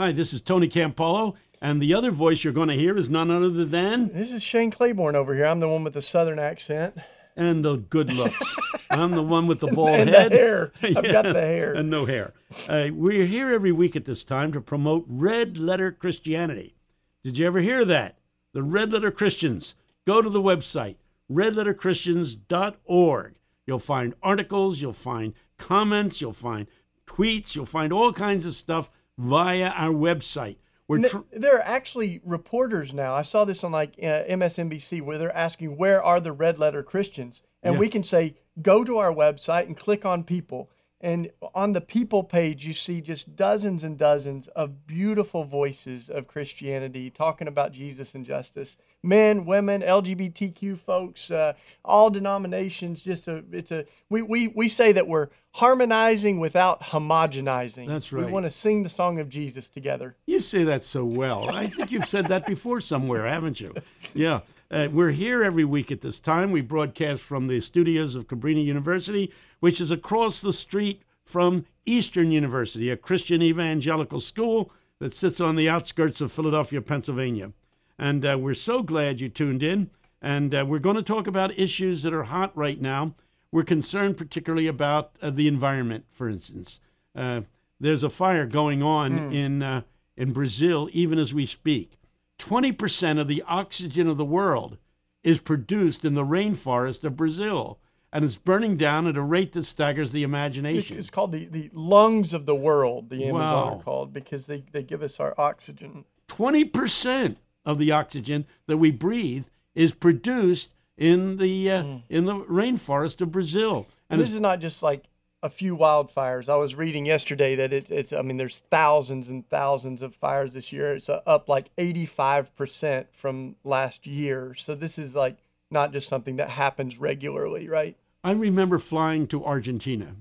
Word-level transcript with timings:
Hi, 0.00 0.12
this 0.12 0.32
is 0.32 0.40
Tony 0.40 0.66
Campolo, 0.66 1.34
and 1.60 1.82
the 1.82 1.92
other 1.92 2.10
voice 2.10 2.42
you're 2.42 2.54
going 2.54 2.70
to 2.70 2.74
hear 2.74 2.96
is 2.96 3.10
none 3.10 3.30
other 3.30 3.66
than 3.66 4.10
This 4.14 4.30
is 4.30 4.42
Shane 4.42 4.70
Claiborne 4.70 5.14
over 5.14 5.34
here. 5.34 5.44
I'm 5.44 5.60
the 5.60 5.68
one 5.68 5.84
with 5.84 5.92
the 5.92 6.00
southern 6.00 6.38
accent. 6.38 6.96
and 7.36 7.62
the 7.62 7.76
good 7.76 8.10
looks. 8.10 8.56
I'm 8.90 9.10
the 9.10 9.22
one 9.22 9.46
with 9.46 9.60
the 9.60 9.66
bald 9.66 10.00
And 10.00 10.08
head. 10.08 10.32
the 10.32 10.36
hair. 10.38 10.72
I've 10.82 10.94
got 11.04 11.24
the 11.24 11.34
hair. 11.42 11.74
and 11.74 11.90
no 11.90 12.06
hair. 12.06 12.32
Uh, 12.66 12.88
we're 12.94 13.26
here 13.26 13.52
every 13.52 13.72
week 13.72 13.94
at 13.94 14.06
this 14.06 14.24
time 14.24 14.52
to 14.52 14.62
promote 14.62 15.04
Red 15.06 15.58
Letter 15.58 15.92
Christianity. 15.92 16.76
Did 17.22 17.36
you 17.36 17.46
ever 17.46 17.60
hear 17.60 17.84
that? 17.84 18.16
The 18.54 18.62
Red 18.62 18.94
Letter 18.94 19.10
Christians. 19.10 19.74
Go 20.06 20.22
to 20.22 20.30
the 20.30 20.40
website 20.40 20.96
redletterchristians.org. 21.30 23.34
You'll 23.66 23.78
find 23.78 24.14
articles, 24.22 24.80
you'll 24.80 24.94
find 24.94 25.34
comments, 25.58 26.22
you'll 26.22 26.32
find 26.32 26.68
tweets, 27.06 27.54
you'll 27.54 27.66
find 27.66 27.92
all 27.92 28.14
kinds 28.14 28.46
of 28.46 28.54
stuff 28.54 28.90
via 29.20 29.68
our 29.68 29.92
website. 29.92 30.56
We're 30.88 31.06
tr- 31.08 31.18
there 31.30 31.56
are 31.56 31.62
actually 31.62 32.20
reporters 32.24 32.92
now. 32.92 33.14
I 33.14 33.22
saw 33.22 33.44
this 33.44 33.62
on 33.62 33.70
like 33.70 33.94
uh, 34.02 34.24
MSNBC 34.28 35.02
where 35.02 35.18
they're 35.18 35.36
asking 35.36 35.76
where 35.76 36.02
are 36.02 36.20
the 36.20 36.32
red 36.32 36.58
letter 36.58 36.82
Christians, 36.82 37.42
and 37.62 37.74
Yeah. 37.74 37.80
we 37.80 37.88
can 37.88 38.02
say 38.02 38.34
go 38.60 38.82
to 38.82 38.98
our 38.98 39.12
website 39.12 39.66
and 39.66 39.76
click 39.76 40.04
on 40.04 40.24
people. 40.24 40.68
And 41.00 41.30
on 41.54 41.72
the 41.72 41.80
people 41.80 42.22
page, 42.22 42.66
you 42.66 42.74
see 42.74 43.00
just 43.00 43.34
dozens 43.34 43.82
and 43.82 43.96
dozens 43.96 44.48
of 44.48 44.86
beautiful 44.86 45.44
voices 45.44 46.10
of 46.10 46.28
Christianity 46.28 47.08
talking 47.08 47.48
about 47.48 47.72
Jesus 47.72 48.14
and 48.14 48.26
justice. 48.26 48.76
Men, 49.02 49.46
women, 49.46 49.80
LGBTQ 49.80 50.78
folks, 50.78 51.30
uh, 51.30 51.54
all 51.86 52.10
denominations. 52.10 53.00
Just 53.00 53.28
a, 53.28 53.42
it's 53.50 53.72
a. 53.72 53.86
We, 54.10 54.20
we 54.20 54.48
we 54.48 54.68
say 54.68 54.92
that 54.92 55.08
we're 55.08 55.28
harmonizing 55.52 56.38
without 56.38 56.82
homogenizing. 56.82 57.86
That's 57.86 58.12
right. 58.12 58.26
We 58.26 58.30
want 58.30 58.44
to 58.44 58.50
sing 58.50 58.82
the 58.82 58.90
song 58.90 59.18
of 59.18 59.30
Jesus 59.30 59.70
together. 59.70 60.16
You 60.26 60.40
say 60.40 60.64
that 60.64 60.84
so 60.84 61.04
well. 61.06 61.48
I 61.48 61.66
think 61.68 61.90
you've 61.90 62.08
said 62.08 62.26
that 62.26 62.46
before 62.46 62.82
somewhere, 62.82 63.26
haven't 63.26 63.58
you? 63.58 63.74
Yeah. 64.12 64.40
Uh, 64.70 64.86
we're 64.92 65.10
here 65.10 65.42
every 65.42 65.64
week 65.64 65.90
at 65.90 66.00
this 66.00 66.20
time. 66.20 66.52
We 66.52 66.60
broadcast 66.60 67.22
from 67.22 67.48
the 67.48 67.60
studios 67.60 68.14
of 68.14 68.28
Cabrini 68.28 68.64
University, 68.64 69.32
which 69.58 69.80
is 69.80 69.90
across 69.90 70.40
the 70.40 70.52
street 70.52 71.02
from 71.24 71.66
Eastern 71.86 72.30
University, 72.30 72.88
a 72.88 72.96
Christian 72.96 73.42
evangelical 73.42 74.20
school 74.20 74.70
that 75.00 75.12
sits 75.12 75.40
on 75.40 75.56
the 75.56 75.68
outskirts 75.68 76.20
of 76.20 76.30
Philadelphia, 76.30 76.80
Pennsylvania. 76.80 77.52
And 77.98 78.24
uh, 78.24 78.38
we're 78.38 78.54
so 78.54 78.84
glad 78.84 79.20
you 79.20 79.28
tuned 79.28 79.64
in. 79.64 79.90
And 80.22 80.54
uh, 80.54 80.64
we're 80.68 80.78
going 80.78 80.96
to 80.96 81.02
talk 81.02 81.26
about 81.26 81.58
issues 81.58 82.02
that 82.04 82.14
are 82.14 82.24
hot 82.24 82.56
right 82.56 82.80
now. 82.80 83.14
We're 83.50 83.64
concerned 83.64 84.16
particularly 84.16 84.68
about 84.68 85.16
uh, 85.20 85.30
the 85.30 85.48
environment, 85.48 86.04
for 86.12 86.28
instance. 86.28 86.80
Uh, 87.16 87.40
there's 87.80 88.04
a 88.04 88.10
fire 88.10 88.46
going 88.46 88.82
on 88.82 89.32
in 89.32 89.62
uh, 89.62 89.82
in 90.16 90.32
Brazil 90.32 90.88
even 90.92 91.18
as 91.18 91.34
we 91.34 91.46
speak. 91.46 91.96
Twenty 92.40 92.72
percent 92.72 93.18
of 93.18 93.28
the 93.28 93.44
oxygen 93.46 94.08
of 94.08 94.16
the 94.16 94.24
world 94.24 94.78
is 95.22 95.40
produced 95.40 96.04
in 96.06 96.14
the 96.14 96.24
rainforest 96.24 97.04
of 97.04 97.14
Brazil, 97.14 97.78
and 98.10 98.24
it's 98.24 98.38
burning 98.38 98.78
down 98.78 99.06
at 99.06 99.16
a 99.16 99.22
rate 99.22 99.52
that 99.52 99.64
staggers 99.64 100.12
the 100.12 100.22
imagination. 100.22 100.96
it's 100.96 101.10
called 101.10 101.32
the, 101.32 101.44
the 101.44 101.68
lungs 101.74 102.32
of 102.32 102.46
the 102.46 102.54
world, 102.54 103.10
the 103.10 103.24
Amazon 103.26 103.66
Wow. 103.66 103.78
are 103.78 103.82
called, 103.82 104.14
because 104.14 104.46
they, 104.46 104.64
they 104.72 104.82
give 104.82 105.02
us 105.02 105.20
our 105.20 105.34
oxygen. 105.36 106.06
Twenty 106.28 106.64
percent 106.64 107.36
of 107.66 107.76
the 107.76 107.92
oxygen 107.92 108.46
that 108.66 108.78
we 108.78 108.90
breathe 108.90 109.46
is 109.74 109.92
produced 109.92 110.72
in 110.96 111.36
the 111.36 111.70
uh, 111.70 111.84
in 112.08 112.24
the 112.24 112.36
rainforest 112.36 113.20
of 113.20 113.30
Brazil, 113.30 113.86
And 114.08 114.18
and 114.18 114.20
this 114.22 114.32
is 114.32 114.40
not 114.40 114.60
just 114.60 114.82
like 114.82 115.04
a 115.42 115.48
few 115.48 115.76
wildfires. 115.76 116.48
I 116.48 116.56
was 116.56 116.74
reading 116.74 117.06
yesterday 117.06 117.54
that 117.56 117.72
it's, 117.72 117.90
it's 117.90 118.12
I 118.12 118.22
mean, 118.22 118.36
there's 118.36 118.58
thousands 118.70 119.28
and 119.28 119.48
thousands 119.48 120.02
of 120.02 120.14
fires 120.14 120.52
this 120.52 120.72
year. 120.72 120.94
It's 120.94 121.08
uh, 121.08 121.22
up 121.26 121.48
like 121.48 121.74
85% 121.76 123.06
from 123.12 123.56
last 123.64 124.06
year. 124.06 124.54
So 124.54 124.74
this 124.74 124.98
is 124.98 125.14
like 125.14 125.38
not 125.70 125.92
just 125.92 126.08
something 126.08 126.36
that 126.36 126.50
happens 126.50 126.98
regularly, 126.98 127.68
right? 127.68 127.96
I 128.22 128.32
remember 128.32 128.78
flying 128.78 129.26
to 129.28 129.44
Argentina, 129.44 130.16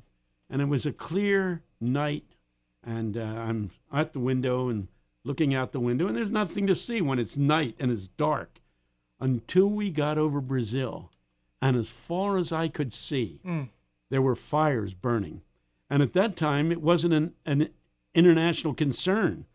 and 0.49 0.61
it 0.61 0.69
was 0.69 0.85
a 0.85 0.93
clear 0.93 1.63
night, 1.81 2.35
and 2.81 3.17
uh, 3.17 3.21
I'm 3.21 3.71
at 3.91 4.13
the 4.13 4.19
window 4.21 4.69
and 4.69 4.87
looking 5.25 5.53
out 5.53 5.73
the 5.73 5.81
window, 5.81 6.07
and 6.07 6.15
there's 6.15 6.31
nothing 6.31 6.65
to 6.67 6.75
see 6.75 7.01
when 7.01 7.19
it's 7.19 7.35
night 7.35 7.75
and 7.77 7.91
it's 7.91 8.07
dark 8.07 8.61
until 9.19 9.67
we 9.67 9.91
got 9.91 10.17
over 10.17 10.39
Brazil. 10.39 11.11
And 11.61 11.75
as 11.75 11.89
far 11.89 12.37
as 12.37 12.53
I 12.53 12.69
could 12.69 12.93
see, 12.93 13.41
there 14.09 14.21
were 14.21 14.35
fires 14.35 14.93
burning. 14.93 15.41
And 15.89 16.01
at 16.03 16.13
that 16.13 16.35
time, 16.35 16.71
it 16.71 16.81
wasn't 16.81 17.13
an, 17.13 17.33
an 17.45 17.69
international 18.13 18.73
concern. 18.73 19.45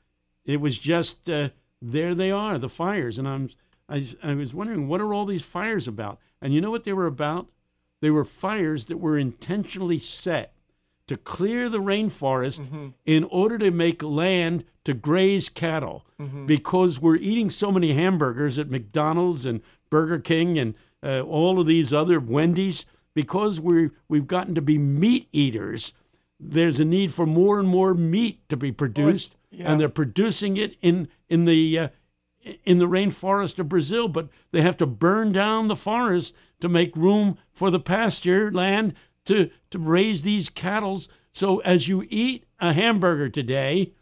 It 0.44 0.60
was 0.60 0.78
just 0.78 1.28
uh, 1.30 1.50
there 1.80 2.14
they 2.14 2.30
are, 2.30 2.58
the 2.58 2.68
fires. 2.68 3.18
And 3.18 3.28
I'm, 3.28 3.50
I, 3.88 4.04
I 4.22 4.34
was 4.34 4.54
wondering, 4.54 4.88
what 4.88 5.00
are 5.00 5.14
all 5.14 5.26
these 5.26 5.44
fires 5.44 5.86
about? 5.86 6.18
And 6.40 6.52
you 6.52 6.60
know 6.60 6.70
what 6.70 6.84
they 6.84 6.92
were 6.92 7.06
about? 7.06 7.48
They 8.00 8.10
were 8.10 8.24
fires 8.24 8.86
that 8.86 8.98
were 8.98 9.18
intentionally 9.18 9.98
set 9.98 10.52
to 11.06 11.16
clear 11.16 11.68
the 11.68 11.80
rainforest 11.80 12.92
in 13.04 13.24
order 13.24 13.58
to 13.58 13.70
make 13.70 14.02
land 14.02 14.64
to 14.84 14.94
graze 14.94 15.48
cattle 15.48 16.04
because 16.46 17.00
we're 17.00 17.16
eating 17.16 17.50
so 17.50 17.70
many 17.70 17.92
hamburgers 17.94 18.58
at 18.58 18.70
McDonald's 18.70 19.44
and 19.46 19.60
Burger 19.90 20.18
King 20.18 20.58
and 20.58 20.74
uh, 21.02 21.20
all 21.20 21.60
of 21.60 21.66
these 21.66 21.92
other 21.92 22.18
Wendy's 22.20 22.86
because 23.14 23.60
we're 23.60 23.92
we've 24.08 24.26
gotten 24.26 24.54
to 24.54 24.62
be 24.62 24.78
meat 24.78 25.28
eaters 25.32 25.92
there's 26.40 26.80
a 26.80 26.84
need 26.84 27.12
for 27.12 27.26
more 27.26 27.58
and 27.58 27.68
more 27.68 27.94
meat 27.94 28.46
to 28.48 28.56
be 28.56 28.72
produced 28.72 29.36
yeah. 29.50 29.70
and 29.70 29.80
they're 29.80 29.88
producing 29.88 30.56
it 30.56 30.76
in 30.82 31.08
in 31.28 31.44
the 31.44 31.78
uh, 31.78 31.88
in 32.64 32.78
the 32.78 32.86
rainforest 32.86 33.58
of 33.58 33.68
Brazil, 33.68 34.08
but 34.08 34.28
they 34.52 34.62
have 34.62 34.76
to 34.78 34.86
burn 34.86 35.32
down 35.32 35.68
the 35.68 35.76
forest 35.76 36.34
to 36.60 36.68
make 36.68 36.96
room 36.96 37.38
for 37.52 37.70
the 37.70 37.80
pasture 37.80 38.50
land 38.52 38.94
to, 39.24 39.50
to 39.70 39.78
raise 39.78 40.22
these 40.22 40.48
cattle. 40.48 41.00
So 41.32 41.58
as 41.60 41.88
you 41.88 42.06
eat 42.10 42.44
a 42.60 42.72
hamburger 42.72 43.28
today, 43.28 43.92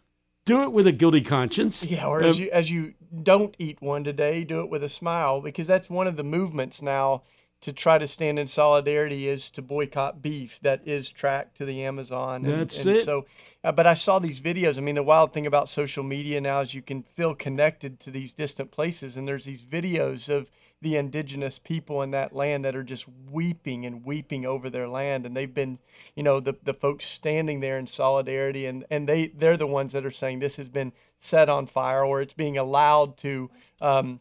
do 0.45 0.63
it 0.63 0.73
with 0.73 0.87
a 0.87 0.93
guilty 0.93 1.21
conscience. 1.21 1.85
Yeah, 1.85 2.07
or 2.07 2.23
Uh, 2.23 2.29
as 2.29 2.39
you 2.39 2.51
as 2.51 2.71
you 2.71 2.95
don't 3.23 3.55
eat 3.59 3.81
one 3.81 4.03
today, 4.05 4.45
do 4.45 4.61
it 4.61 4.71
with 4.71 4.83
a 4.83 4.89
smile 4.89 5.41
because 5.41 5.67
that's 5.67 5.89
one 5.89 6.07
of 6.07 6.17
the 6.17 6.25
movements 6.25 6.83
now 6.83 7.23
to 7.63 7.73
try 7.73 7.97
to 7.97 8.09
stand 8.09 8.39
in 8.39 8.49
solidarity 8.49 9.29
is 9.29 9.49
to 9.51 9.63
boycott 9.63 10.21
beef 10.21 10.59
that 10.63 10.83
is 10.85 11.09
tracked 11.09 11.57
to 11.57 11.65
the 11.65 11.83
Amazon. 11.85 12.45
And, 12.45 12.61
That's 12.61 12.85
and 12.85 12.97
it. 12.97 13.05
So, 13.05 13.25
uh, 13.63 13.73
but 13.73 13.87
I 13.87 13.95
saw 13.95 14.19
these 14.19 14.41
videos. 14.41 14.77
I 14.77 14.81
mean, 14.81 14.97
the 14.97 15.03
wild 15.03 15.33
thing 15.33 15.47
about 15.47 15.69
social 15.69 16.03
media 16.03 16.41
now 16.41 16.61
is 16.61 16.75
you 16.75 16.83
can 16.83 17.05
feel 17.15 17.35
connected 17.35 18.01
to 18.01 18.11
these 18.11 18.33
distant 18.33 18.73
places, 18.73 19.17
and 19.17 19.27
there's 19.27 19.45
these 19.45 19.63
videos 19.63 20.29
of 20.29 20.51
the 20.81 20.97
indigenous 20.97 21.61
people 21.61 22.03
in 22.03 22.11
that 22.11 22.35
land 22.35 22.65
that 22.65 22.75
are 22.75 22.83
just 22.83 23.07
weeping 23.31 23.87
and 23.87 24.05
weeping 24.05 24.45
over 24.45 24.69
their 24.69 24.89
land 24.89 25.25
and 25.25 25.37
they've 25.37 25.55
been 25.55 25.79
you 26.17 26.25
know 26.25 26.41
the, 26.41 26.55
the 26.65 26.75
folks 26.75 27.07
standing 27.07 27.61
there 27.61 27.79
in 27.79 27.87
solidarity 27.87 28.67
and, 28.67 28.85
and 28.91 29.09
they 29.09 29.29
they're 29.29 29.57
the 29.57 29.65
ones 29.65 29.93
that 29.93 30.05
are 30.05 30.11
saying 30.11 30.41
this 30.41 30.57
has 30.57 30.69
been 30.69 30.93
set 31.21 31.49
on 31.49 31.69
fire 31.69 32.05
or 32.05 32.21
it's 32.21 32.35
being 32.35 32.59
allowed 32.59 33.17
to 33.17 33.49
um, 33.81 34.19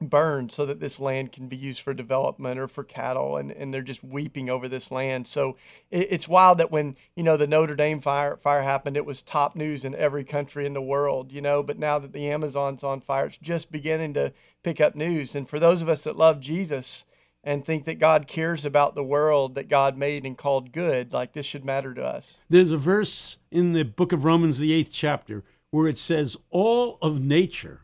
burn 0.00 0.48
so 0.48 0.64
that 0.64 0.78
this 0.78 1.00
land 1.00 1.32
can 1.32 1.48
be 1.48 1.56
used 1.56 1.80
for 1.80 1.92
development 1.92 2.58
or 2.58 2.68
for 2.68 2.84
cattle 2.84 3.36
and, 3.36 3.50
and 3.50 3.74
they're 3.74 3.82
just 3.82 4.04
weeping 4.04 4.48
over 4.48 4.68
this 4.68 4.90
land. 4.90 5.26
So 5.26 5.56
it, 5.90 6.08
it's 6.10 6.28
wild 6.28 6.58
that 6.58 6.70
when 6.70 6.96
you 7.16 7.24
know 7.24 7.36
the 7.36 7.46
notre 7.46 7.74
dame 7.74 8.00
fire 8.00 8.36
fire 8.36 8.62
happened 8.62 8.96
it 8.96 9.04
was 9.04 9.22
top 9.22 9.56
news 9.56 9.84
in 9.84 9.94
every 9.96 10.24
country 10.24 10.66
in 10.66 10.72
the 10.72 10.80
world 10.80 11.32
you 11.32 11.40
know 11.40 11.62
but 11.62 11.78
now 11.78 11.98
that 11.98 12.12
the 12.12 12.30
amazon's 12.30 12.84
on 12.84 13.00
fire 13.00 13.26
it's 13.26 13.38
just 13.38 13.72
beginning 13.72 14.14
to 14.14 14.32
pick 14.62 14.80
up 14.80 14.94
news. 14.94 15.34
And 15.34 15.48
for 15.48 15.58
those 15.58 15.82
of 15.82 15.88
us 15.88 16.04
that 16.04 16.16
love 16.16 16.40
jesus 16.40 17.04
and 17.42 17.64
think 17.64 17.84
that 17.84 17.98
god 17.98 18.28
cares 18.28 18.64
about 18.64 18.94
the 18.94 19.04
world 19.04 19.56
that 19.56 19.68
god 19.68 19.96
made 19.96 20.24
and 20.24 20.38
called 20.38 20.70
good 20.72 21.12
like 21.12 21.32
this 21.32 21.46
should 21.46 21.64
matter 21.64 21.92
to 21.92 22.04
us. 22.04 22.36
There's 22.48 22.72
a 22.72 22.78
verse 22.78 23.38
in 23.50 23.72
the 23.72 23.84
book 23.84 24.12
of 24.12 24.24
Romans, 24.24 24.58
the 24.58 24.72
eighth 24.72 24.90
chapter, 24.92 25.42
where 25.70 25.88
it 25.88 25.98
says, 25.98 26.36
All 26.50 26.98
of 27.02 27.20
nature, 27.20 27.82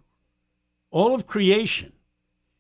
all 0.91 1.15
of 1.15 1.27
creation 1.27 1.94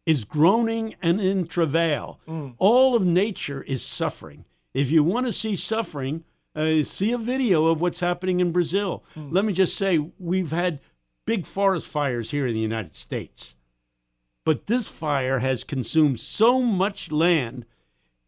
is 0.06 0.25
groaning 0.25 0.95
and 1.01 1.21
in 1.21 1.47
travail. 1.47 2.21
Mm. 2.29 2.55
All 2.59 2.95
of 2.95 3.05
nature 3.05 3.62
is 3.62 3.85
suffering. 3.85 4.45
If 4.73 4.91
you 4.91 5.03
want 5.03 5.27
to 5.27 5.33
see 5.33 5.56
suffering, 5.56 6.25
uh, 6.55 6.83
see 6.83 7.12
a 7.12 7.19
video 7.19 7.67
of 7.67 7.81
what's 7.81 8.01
happening 8.01 8.41
in 8.41 8.53
Brazil. 8.53 9.05
Mm. 9.17 9.33
Let 9.33 9.45
me 9.45 9.53
just 9.53 9.77
say, 9.77 9.99
we've 10.19 10.51
had 10.51 10.81
big 11.27 11.47
forest 11.47 11.87
fires 11.87 12.31
here 12.31 12.47
in 12.47 12.55
the 12.55 12.61
United 12.61 12.95
States. 12.95 13.56
But 14.45 14.67
this 14.67 14.89
fire 14.89 15.39
has 15.39 15.65
consumed 15.65 16.21
so 16.21 16.61
much 16.61 17.11
land 17.11 17.65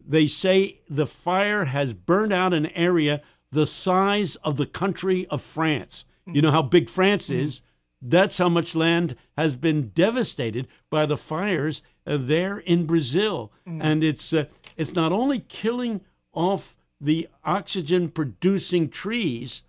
they 0.06 0.26
say 0.26 0.80
the 0.88 1.06
fire 1.06 1.64
has 1.64 1.92
burned 1.92 2.32
out 2.32 2.54
an 2.54 2.66
area 2.66 3.22
the 3.50 3.66
size 3.66 4.36
of 4.36 4.56
the 4.56 4.66
country 4.66 5.26
of 5.26 5.42
France. 5.42 6.04
You 6.26 6.40
mm. 6.40 6.44
know 6.44 6.50
how 6.52 6.62
big 6.62 6.88
France 6.88 7.28
mm-hmm. 7.28 7.44
is? 7.44 7.62
That's 8.08 8.38
how 8.38 8.48
much 8.48 8.74
land 8.76 9.16
has 9.36 9.56
been 9.56 9.88
devastated 9.88 10.68
by 10.90 11.06
the 11.06 11.16
fires 11.16 11.82
uh, 12.06 12.16
there 12.20 12.58
in 12.58 12.86
Brazil. 12.86 13.50
And 13.66 14.04
it's 14.04 14.32
uh, 14.32 14.44
it's 14.76 14.94
not 14.94 15.12
only 15.12 15.40
killing 15.40 16.02
off 16.32 16.76
the 17.00 17.28
oxygen 17.44 18.08
producing 18.10 18.88
trees, 18.88 19.64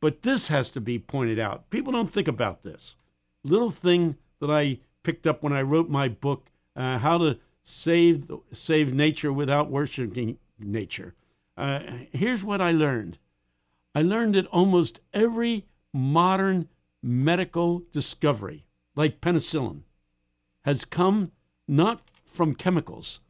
But 0.00 0.22
this 0.22 0.48
has 0.48 0.70
to 0.70 0.80
be 0.80 0.98
pointed 0.98 1.38
out. 1.38 1.70
People 1.70 1.92
don't 1.92 2.12
think 2.12 2.28
about 2.28 2.62
this. 2.62 2.96
Little 3.42 3.70
thing 3.70 4.16
that 4.40 4.50
I 4.50 4.78
picked 5.02 5.26
up 5.26 5.42
when 5.42 5.52
I 5.52 5.62
wrote 5.62 5.88
my 5.88 6.08
book, 6.08 6.50
uh, 6.76 6.98
How 6.98 7.18
to 7.18 7.38
Save, 7.62 8.30
Save 8.52 8.94
Nature 8.94 9.32
Without 9.32 9.70
Worshiping 9.70 10.38
Nature. 10.58 11.14
Uh, 11.56 11.80
here's 12.12 12.44
what 12.44 12.60
I 12.60 12.70
learned 12.72 13.18
I 13.94 14.02
learned 14.02 14.34
that 14.36 14.46
almost 14.46 15.00
every 15.12 15.66
modern 15.92 16.68
medical 17.02 17.82
discovery, 17.92 18.66
like 18.94 19.20
penicillin, 19.20 19.82
has 20.62 20.84
come 20.84 21.32
not 21.66 22.00
from 22.24 22.54
chemicals, 22.54 23.20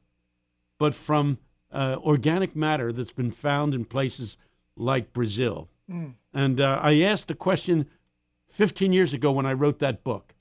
but 0.79 0.94
from 0.94 1.38
uh, 1.73 1.97
organic 2.00 2.56
matter 2.56 2.93
that's 2.93 3.12
been 3.12 3.31
found 3.31 3.75
in 3.75 3.85
places 3.85 4.37
like 4.76 5.12
Brazil. 5.12 5.69
Mm. 5.91 6.15
And 6.32 6.61
uh, 6.61 6.79
I 6.82 7.00
asked 7.00 7.31
a 7.31 7.35
question 7.35 7.88
15 8.49 8.93
years 8.93 9.12
ago 9.12 9.32
when 9.32 9.47
I 9.47 9.53
wrote 9.53 9.79
that 9.81 10.05
book. 10.05 10.35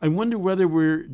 I 0.00 0.08
wonder 0.08 0.38
whether 0.38 0.66
we're 0.66 1.08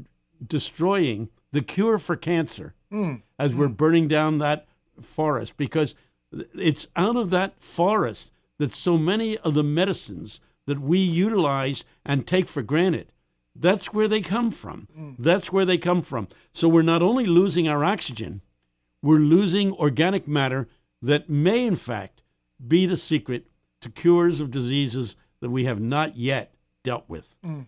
destroying 0.45 1.29
the 1.53 1.63
cure 1.63 1.99
for 1.99 2.17
cancer 2.17 2.75
mm. 2.93 3.23
as 3.39 3.53
mm. 3.53 3.57
we're 3.57 3.69
burning 3.69 4.09
down 4.09 4.39
that 4.39 4.67
forest 5.03 5.57
because 5.57 5.95
it's 6.55 6.89
out 6.97 7.17
of 7.17 7.31
that 7.31 7.61
forest 7.61 8.33
that 8.59 8.75
so 8.75 8.99
many 8.99 9.39
of 9.39 9.55
the 9.55 9.63
medicines 9.63 10.41
that 10.69 10.81
we 10.81 10.99
utilize 10.99 11.85
and 12.05 12.27
take 12.27 12.49
for 12.49 12.63
granted 12.63 13.11
that's 13.59 13.93
where 13.93 14.09
they 14.09 14.21
come 14.21 14.51
from. 14.51 14.89
Mm. 14.97 15.17
That's 15.19 15.53
where 15.53 15.65
they 15.65 15.79
come 15.79 16.03
from. 16.03 16.29
So 16.53 16.69
we're 16.69 16.83
not 16.83 17.03
only 17.03 17.27
losing 17.27 17.69
our 17.69 17.85
oxygen, 17.85 18.43
we're 19.03 19.19
losing 19.19 19.73
organic 19.73 20.29
matter 20.29 20.69
that 21.03 21.29
may, 21.29 21.67
in 21.67 21.77
fact, 21.77 22.23
be 22.67 22.87
the 22.87 22.97
secret 22.97 23.49
to 23.81 23.91
cures 23.91 24.41
of 24.41 24.51
diseases 24.51 25.17
that 25.41 25.51
we 25.51 25.65
have 25.65 25.81
not 25.81 26.17
yet 26.17 26.55
dealt 26.85 27.09
with. 27.09 27.37
Mm. 27.45 27.67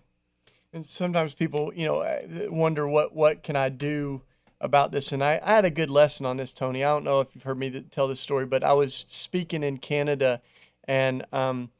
And 0.72 0.86
sometimes 0.86 1.34
people, 1.34 1.72
you 1.74 1.86
know, 1.86 2.00
uh, 2.00 2.22
wonder 2.48 2.86
what 2.86 3.14
what 3.14 3.42
can 3.42 3.56
I 3.56 3.68
do 3.68 4.22
about 4.60 4.92
this. 4.92 5.10
And 5.10 5.24
I, 5.24 5.40
I 5.42 5.54
had 5.54 5.64
a 5.64 5.70
good 5.70 5.90
lesson 5.90 6.26
on 6.26 6.36
this, 6.36 6.52
Tony. 6.52 6.84
I 6.84 6.88
don't 6.88 7.04
know 7.04 7.20
if 7.20 7.34
you've 7.34 7.44
heard 7.44 7.58
me 7.58 7.84
tell 7.90 8.06
this 8.06 8.20
story, 8.20 8.46
but 8.46 8.62
I 8.62 8.72
was 8.74 9.06
speaking 9.08 9.64
in 9.64 9.78
Canada 9.78 10.40
and 10.84 11.24
um, 11.32 11.70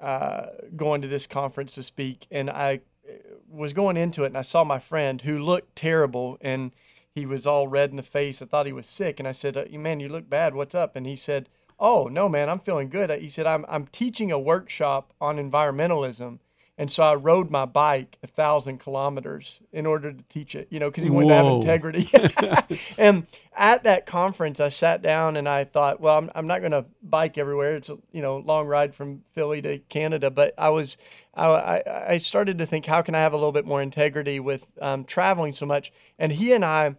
uh, 0.00 0.46
going 0.76 1.02
to 1.02 1.08
this 1.08 1.26
conference 1.26 1.74
to 1.74 1.82
speak, 1.82 2.26
and 2.30 2.48
I 2.50 2.80
uh, 3.08 3.12
was 3.50 3.72
going 3.72 3.96
into 3.96 4.24
it, 4.24 4.28
and 4.28 4.38
I 4.38 4.42
saw 4.42 4.64
my 4.64 4.78
friend 4.78 5.22
who 5.22 5.38
looked 5.38 5.76
terrible, 5.76 6.38
and 6.40 6.72
he 7.14 7.26
was 7.26 7.46
all 7.46 7.68
red 7.68 7.90
in 7.90 7.96
the 7.96 8.02
face. 8.02 8.40
I 8.40 8.46
thought 8.46 8.66
he 8.66 8.72
was 8.72 8.86
sick, 8.86 9.18
and 9.18 9.26
I 9.26 9.32
said, 9.32 9.56
uh, 9.56 9.64
"Man, 9.72 10.00
you 10.00 10.08
look 10.08 10.30
bad. 10.30 10.54
What's 10.54 10.74
up?" 10.74 10.94
And 10.94 11.06
he 11.06 11.16
said, 11.16 11.48
"Oh 11.80 12.04
no, 12.04 12.28
man, 12.28 12.48
I'm 12.48 12.60
feeling 12.60 12.88
good." 12.88 13.10
He 13.20 13.28
said, 13.28 13.46
"I'm 13.46 13.64
I'm 13.68 13.86
teaching 13.86 14.30
a 14.30 14.38
workshop 14.38 15.12
on 15.20 15.36
environmentalism." 15.36 16.38
And 16.78 16.92
so 16.92 17.02
I 17.02 17.16
rode 17.16 17.50
my 17.50 17.64
bike 17.64 18.18
a 18.22 18.28
thousand 18.28 18.78
kilometers 18.78 19.58
in 19.72 19.84
order 19.84 20.12
to 20.12 20.22
teach 20.28 20.54
it, 20.54 20.68
you 20.70 20.78
know, 20.78 20.88
because 20.88 21.02
he 21.02 21.10
wanted 21.10 21.30
Whoa. 21.30 21.60
to 21.60 21.66
have 21.66 21.84
integrity. 21.84 22.80
and 22.98 23.26
at 23.56 23.82
that 23.82 24.06
conference, 24.06 24.60
I 24.60 24.68
sat 24.68 25.02
down 25.02 25.36
and 25.36 25.48
I 25.48 25.64
thought, 25.64 26.00
well, 26.00 26.16
I'm, 26.16 26.30
I'm 26.36 26.46
not 26.46 26.60
going 26.60 26.70
to 26.70 26.84
bike 27.02 27.36
everywhere. 27.36 27.74
It's 27.74 27.88
a 27.88 27.98
you 28.12 28.22
know 28.22 28.36
long 28.38 28.68
ride 28.68 28.94
from 28.94 29.24
Philly 29.32 29.60
to 29.62 29.78
Canada, 29.88 30.30
but 30.30 30.54
I 30.56 30.68
was 30.68 30.96
I, 31.34 31.82
I 32.08 32.18
started 32.18 32.58
to 32.58 32.66
think, 32.66 32.86
how 32.86 33.02
can 33.02 33.14
I 33.14 33.20
have 33.20 33.32
a 33.32 33.36
little 33.36 33.52
bit 33.52 33.66
more 33.66 33.82
integrity 33.82 34.38
with 34.38 34.66
um, 34.80 35.04
traveling 35.04 35.52
so 35.52 35.66
much? 35.66 35.92
And 36.16 36.32
he 36.32 36.52
and 36.52 36.64
I 36.64 36.94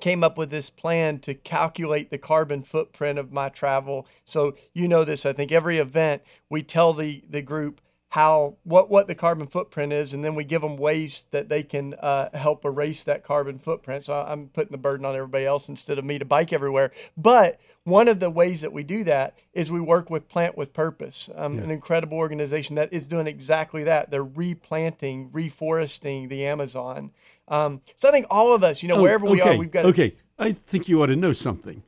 came 0.00 0.24
up 0.24 0.38
with 0.38 0.50
this 0.50 0.70
plan 0.70 1.18
to 1.20 1.34
calculate 1.34 2.10
the 2.10 2.18
carbon 2.18 2.62
footprint 2.62 3.18
of 3.18 3.32
my 3.32 3.48
travel. 3.48 4.06
So 4.24 4.54
you 4.72 4.88
know 4.88 5.04
this, 5.04 5.26
I 5.26 5.32
think 5.32 5.52
every 5.52 5.78
event 5.78 6.22
we 6.48 6.62
tell 6.62 6.94
the 6.94 7.22
the 7.28 7.42
group 7.42 7.80
how 8.10 8.56
what 8.64 8.90
what 8.90 9.06
the 9.06 9.14
carbon 9.14 9.46
footprint 9.46 9.92
is, 9.92 10.12
and 10.12 10.24
then 10.24 10.34
we 10.34 10.42
give 10.42 10.62
them 10.62 10.76
ways 10.76 11.26
that 11.30 11.48
they 11.48 11.62
can 11.62 11.94
uh, 11.94 12.28
help 12.36 12.64
erase 12.64 13.04
that 13.04 13.24
carbon 13.24 13.58
footprint. 13.58 14.04
So 14.04 14.12
I'm 14.12 14.48
putting 14.48 14.72
the 14.72 14.78
burden 14.78 15.06
on 15.06 15.14
everybody 15.14 15.46
else 15.46 15.68
instead 15.68 15.96
of 15.96 16.04
me 16.04 16.18
to 16.18 16.24
bike 16.24 16.52
everywhere. 16.52 16.90
But 17.16 17.60
one 17.84 18.08
of 18.08 18.18
the 18.18 18.28
ways 18.28 18.62
that 18.62 18.72
we 18.72 18.82
do 18.82 19.04
that 19.04 19.38
is 19.54 19.70
we 19.70 19.80
work 19.80 20.10
with 20.10 20.28
Plant 20.28 20.56
with 20.56 20.72
Purpose, 20.72 21.30
um, 21.36 21.54
yeah. 21.54 21.62
an 21.62 21.70
incredible 21.70 22.18
organization 22.18 22.74
that 22.76 22.92
is 22.92 23.04
doing 23.04 23.28
exactly 23.28 23.84
that. 23.84 24.10
They're 24.10 24.24
replanting, 24.24 25.30
reforesting 25.30 26.28
the 26.28 26.44
Amazon. 26.44 27.12
Um, 27.46 27.80
so 27.94 28.08
I 28.08 28.10
think 28.10 28.26
all 28.28 28.52
of 28.52 28.64
us, 28.64 28.82
you 28.82 28.88
know, 28.88 28.96
oh, 28.96 29.02
wherever 29.02 29.26
we 29.26 29.40
are, 29.40 29.56
we've 29.56 29.70
got. 29.70 29.84
Okay, 29.84 30.16
I 30.36 30.50
think 30.52 30.88
you 30.88 31.00
ought 31.00 31.06
to 31.06 31.16
know 31.16 31.32
something. 31.32 31.84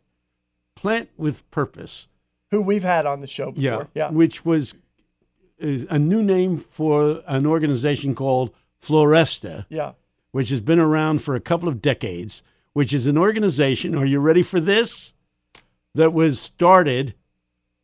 Plant 0.76 1.10
with 1.16 1.48
Purpose, 1.50 2.08
who 2.52 2.62
we've 2.62 2.84
had 2.84 3.06
on 3.06 3.20
the 3.20 3.26
show 3.26 3.50
before, 3.50 3.90
yeah, 3.94 4.06
yeah. 4.06 4.10
which 4.10 4.44
was 4.44 4.76
is 5.62 5.86
a 5.90 5.98
new 5.98 6.22
name 6.22 6.56
for 6.56 7.22
an 7.26 7.46
organization 7.46 8.14
called 8.14 8.52
Floresta. 8.80 9.66
Yeah. 9.68 9.92
Which 10.32 10.48
has 10.48 10.60
been 10.60 10.78
around 10.78 11.22
for 11.22 11.34
a 11.34 11.40
couple 11.40 11.68
of 11.68 11.82
decades, 11.82 12.42
which 12.72 12.92
is 12.92 13.06
an 13.06 13.18
organization, 13.18 13.94
are 13.94 14.06
you 14.06 14.18
ready 14.18 14.42
for 14.42 14.60
this? 14.60 15.14
That 15.94 16.14
was 16.14 16.40
started 16.40 17.14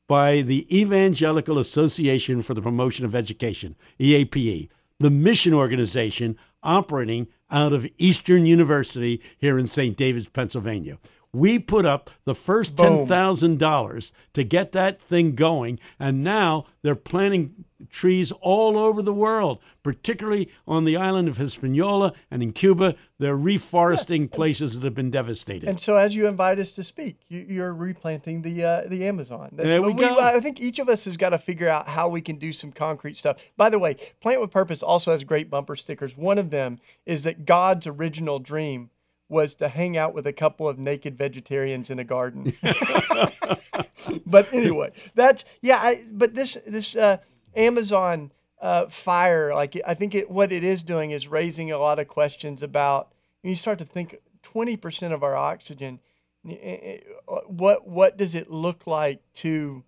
by 0.06 0.40
the 0.40 0.66
Evangelical 0.74 1.58
Association 1.58 2.40
for 2.40 2.54
the 2.54 2.62
Promotion 2.62 3.04
of 3.04 3.14
Education, 3.14 3.76
EAPE, 4.00 4.70
the 4.98 5.10
mission 5.10 5.52
organization 5.52 6.38
operating 6.62 7.28
out 7.50 7.72
of 7.72 7.86
Eastern 7.98 8.46
University 8.46 9.20
here 9.36 9.58
in 9.58 9.66
St. 9.66 9.96
David's, 9.96 10.28
Pennsylvania. 10.28 10.98
We 11.32 11.58
put 11.58 11.84
up 11.84 12.10
the 12.24 12.34
first 12.34 12.74
$10,000 12.76 14.12
to 14.32 14.44
get 14.44 14.72
that 14.72 15.00
thing 15.00 15.34
going, 15.34 15.78
and 15.98 16.24
now 16.24 16.64
they're 16.82 16.94
planting 16.94 17.64
trees 17.90 18.32
all 18.32 18.76
over 18.76 19.02
the 19.02 19.12
world, 19.12 19.60
particularly 19.82 20.50
on 20.66 20.84
the 20.84 20.96
island 20.96 21.28
of 21.28 21.36
Hispaniola 21.36 22.12
and 22.30 22.42
in 22.42 22.52
Cuba. 22.52 22.94
They're 23.18 23.36
reforesting 23.36 24.22
yeah. 24.22 24.36
places 24.36 24.74
that 24.74 24.84
have 24.84 24.94
been 24.94 25.10
devastated. 25.10 25.68
And 25.68 25.80
so, 25.80 25.96
as 25.96 26.14
you 26.14 26.26
invite 26.26 26.58
us 26.58 26.72
to 26.72 26.84
speak, 26.84 27.20
you, 27.28 27.62
are 27.62 27.74
replanting 27.74 28.42
the 28.42 28.64
uh, 28.64 28.82
the 28.88 29.06
Amazon. 29.06 29.50
That's 29.52 29.68
there 29.68 29.82
we, 29.82 29.92
we 29.92 30.00
go. 30.00 30.18
I 30.18 30.40
think 30.40 30.60
each 30.60 30.78
of 30.78 30.88
us 30.88 31.04
has 31.04 31.16
got 31.16 31.30
to 31.30 31.38
figure 31.38 31.68
out 31.68 31.88
how 31.88 32.08
we 32.08 32.20
can 32.20 32.36
do 32.36 32.52
some 32.52 32.72
concrete 32.72 33.16
stuff. 33.16 33.38
By 33.56 33.70
the 33.70 33.78
way, 33.78 33.96
Plant 34.20 34.40
with 34.40 34.50
Purpose 34.50 34.82
also 34.82 35.12
has 35.12 35.24
great 35.24 35.50
bumper 35.50 35.76
stickers. 35.76 36.16
One 36.16 36.38
of 36.38 36.50
them 36.50 36.78
is 37.06 37.24
that 37.24 37.44
God's 37.44 37.86
original 37.86 38.38
dream 38.38 38.90
was 39.28 39.54
to 39.54 39.68
hang 39.68 39.96
out 39.96 40.14
with 40.14 40.26
a 40.26 40.32
couple 40.32 40.68
of 40.68 40.78
naked 40.78 41.16
vegetarians 41.16 41.90
in 41.90 41.98
a 41.98 42.04
garden. 42.04 42.54
but 44.26 44.52
anyway, 44.52 44.92
that's 45.14 45.44
yeah. 45.60 45.78
I, 45.78 46.04
but 46.10 46.34
this 46.34 46.56
this 46.66 46.96
uh, 46.96 47.18
Amazon 47.54 48.32
uh, 48.60 48.86
fire, 48.86 49.54
like 49.54 49.80
I 49.86 49.94
think 49.94 50.14
it, 50.14 50.30
what 50.30 50.52
it 50.52 50.64
is 50.64 50.82
doing 50.82 51.10
is 51.10 51.28
raising 51.28 51.70
a 51.70 51.78
lot 51.78 51.98
of 51.98 52.08
questions 52.08 52.62
about. 52.62 53.12
You 53.42 53.54
start 53.54 53.78
to 53.78 53.84
think 53.84 54.16
twenty 54.42 54.76
percent 54.76 55.12
of 55.12 55.22
our 55.22 55.36
oxygen. 55.36 56.00
Eh, 56.48 56.54
eh, 56.54 56.98
what 57.46 57.86
what 57.86 58.16
does 58.16 58.34
it 58.34 58.50
look 58.50 58.86
like 58.86 59.20
to 59.34 59.84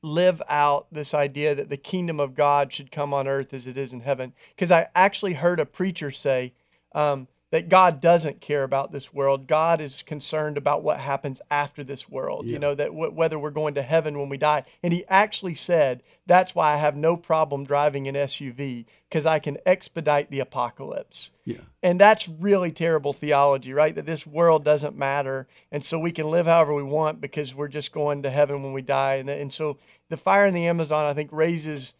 live 0.00 0.40
out 0.48 0.86
this 0.92 1.12
idea 1.12 1.54
that 1.54 1.68
the 1.68 1.76
kingdom 1.76 2.20
of 2.20 2.34
God 2.34 2.72
should 2.72 2.92
come 2.92 3.12
on 3.12 3.26
earth 3.26 3.52
as 3.52 3.66
it 3.66 3.76
is 3.76 3.92
in 3.92 4.00
heaven? 4.00 4.32
Because 4.54 4.70
I 4.70 4.88
actually 4.94 5.34
heard 5.34 5.60
a 5.60 5.66
preacher 5.66 6.10
say. 6.10 6.54
Um, 6.92 7.28
that 7.50 7.68
God 7.68 8.00
doesn't 8.00 8.40
care 8.40 8.62
about 8.62 8.92
this 8.92 9.14
world. 9.14 9.46
God 9.46 9.80
is 9.80 10.02
concerned 10.02 10.58
about 10.58 10.82
what 10.82 11.00
happens 11.00 11.40
after 11.50 11.82
this 11.82 12.08
world. 12.08 12.44
Yeah. 12.44 12.52
You 12.52 12.58
know 12.58 12.74
that 12.74 12.88
w- 12.88 13.10
whether 13.10 13.38
we're 13.38 13.50
going 13.50 13.74
to 13.74 13.82
heaven 13.82 14.18
when 14.18 14.28
we 14.28 14.36
die. 14.36 14.64
And 14.82 14.92
he 14.92 15.04
actually 15.08 15.54
said, 15.54 16.02
"That's 16.26 16.54
why 16.54 16.74
I 16.74 16.76
have 16.76 16.96
no 16.96 17.16
problem 17.16 17.64
driving 17.64 18.06
an 18.06 18.16
SUV 18.16 18.84
because 19.08 19.24
I 19.24 19.38
can 19.38 19.56
expedite 19.64 20.30
the 20.30 20.40
apocalypse." 20.40 21.30
Yeah. 21.44 21.62
And 21.82 21.98
that's 21.98 22.28
really 22.28 22.70
terrible 22.70 23.14
theology, 23.14 23.72
right? 23.72 23.94
That 23.94 24.06
this 24.06 24.26
world 24.26 24.64
doesn't 24.64 24.96
matter, 24.96 25.48
and 25.72 25.82
so 25.84 25.98
we 25.98 26.12
can 26.12 26.30
live 26.30 26.46
however 26.46 26.74
we 26.74 26.82
want 26.82 27.20
because 27.20 27.54
we're 27.54 27.68
just 27.68 27.92
going 27.92 28.22
to 28.24 28.30
heaven 28.30 28.62
when 28.62 28.74
we 28.74 28.82
die. 28.82 29.14
And, 29.14 29.30
and 29.30 29.52
so 29.52 29.78
the 30.10 30.18
fire 30.18 30.46
in 30.46 30.54
the 30.54 30.66
Amazon, 30.66 31.06
I 31.06 31.14
think, 31.14 31.30
raises 31.32 31.94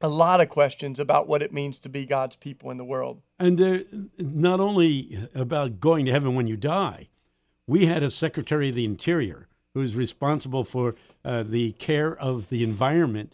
a 0.00 0.08
lot 0.08 0.40
of 0.40 0.48
questions 0.48 1.00
about 1.00 1.26
what 1.26 1.42
it 1.42 1.52
means 1.52 1.78
to 1.80 1.88
be 1.88 2.04
God's 2.04 2.36
people 2.36 2.70
in 2.70 2.76
the 2.76 2.84
world. 2.84 3.22
And 3.38 3.58
they're 3.58 3.84
not 4.18 4.60
only 4.60 5.28
about 5.34 5.80
going 5.80 6.06
to 6.06 6.12
heaven 6.12 6.34
when 6.34 6.46
you 6.46 6.56
die. 6.56 7.08
We 7.66 7.86
had 7.86 8.02
a 8.02 8.10
Secretary 8.10 8.68
of 8.68 8.74
the 8.74 8.84
Interior 8.84 9.48
who 9.74 9.80
was 9.80 9.96
responsible 9.96 10.64
for 10.64 10.94
uh, 11.24 11.42
the 11.42 11.72
care 11.72 12.16
of 12.16 12.48
the 12.48 12.62
environment 12.62 13.32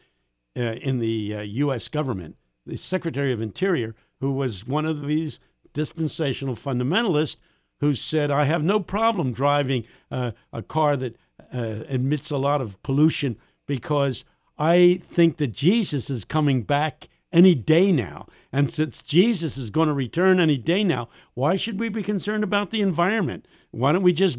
uh, 0.57 0.61
in 0.61 0.99
the 0.99 1.35
uh, 1.35 1.40
U.S. 1.42 1.88
government. 1.88 2.37
The 2.66 2.76
Secretary 2.76 3.33
of 3.33 3.40
Interior, 3.40 3.95
who 4.21 4.33
was 4.33 4.66
one 4.66 4.87
of 4.87 5.07
these 5.07 5.40
dispensational 5.73 6.54
fundamentalists, 6.54 7.37
who 7.81 7.95
said, 7.95 8.31
I 8.31 8.45
have 8.45 8.62
no 8.62 8.78
problem 8.81 9.33
driving 9.33 9.85
uh, 10.11 10.33
a 10.52 10.62
car 10.62 10.97
that 10.97 11.16
uh, 11.52 11.85
emits 11.88 12.31
a 12.31 12.38
lot 12.38 12.61
of 12.61 12.81
pollution 12.83 13.37
because 13.66 14.25
I 14.59 15.00
think 15.02 15.38
that 15.38 15.52
Jesus 15.52 16.11
is 16.11 16.25
coming 16.25 16.62
back 16.62 17.09
any 17.32 17.54
day 17.54 17.90
now. 17.90 18.26
And 18.52 18.71
since 18.71 19.02
Jesus 19.02 19.56
is 19.56 19.71
going 19.71 19.88
to 19.88 19.94
return 19.94 20.38
any 20.38 20.59
day 20.59 20.85
now, 20.85 21.09
why 21.35 21.56
should 21.56 21.80
we 21.80 21.88
be 21.88 22.02
concerned 22.02 22.44
about 22.44 22.71
the 22.71 22.82
environment? 22.82 23.47
Why 23.71 23.92
don't 23.92 24.02
we 24.02 24.12
just 24.12 24.38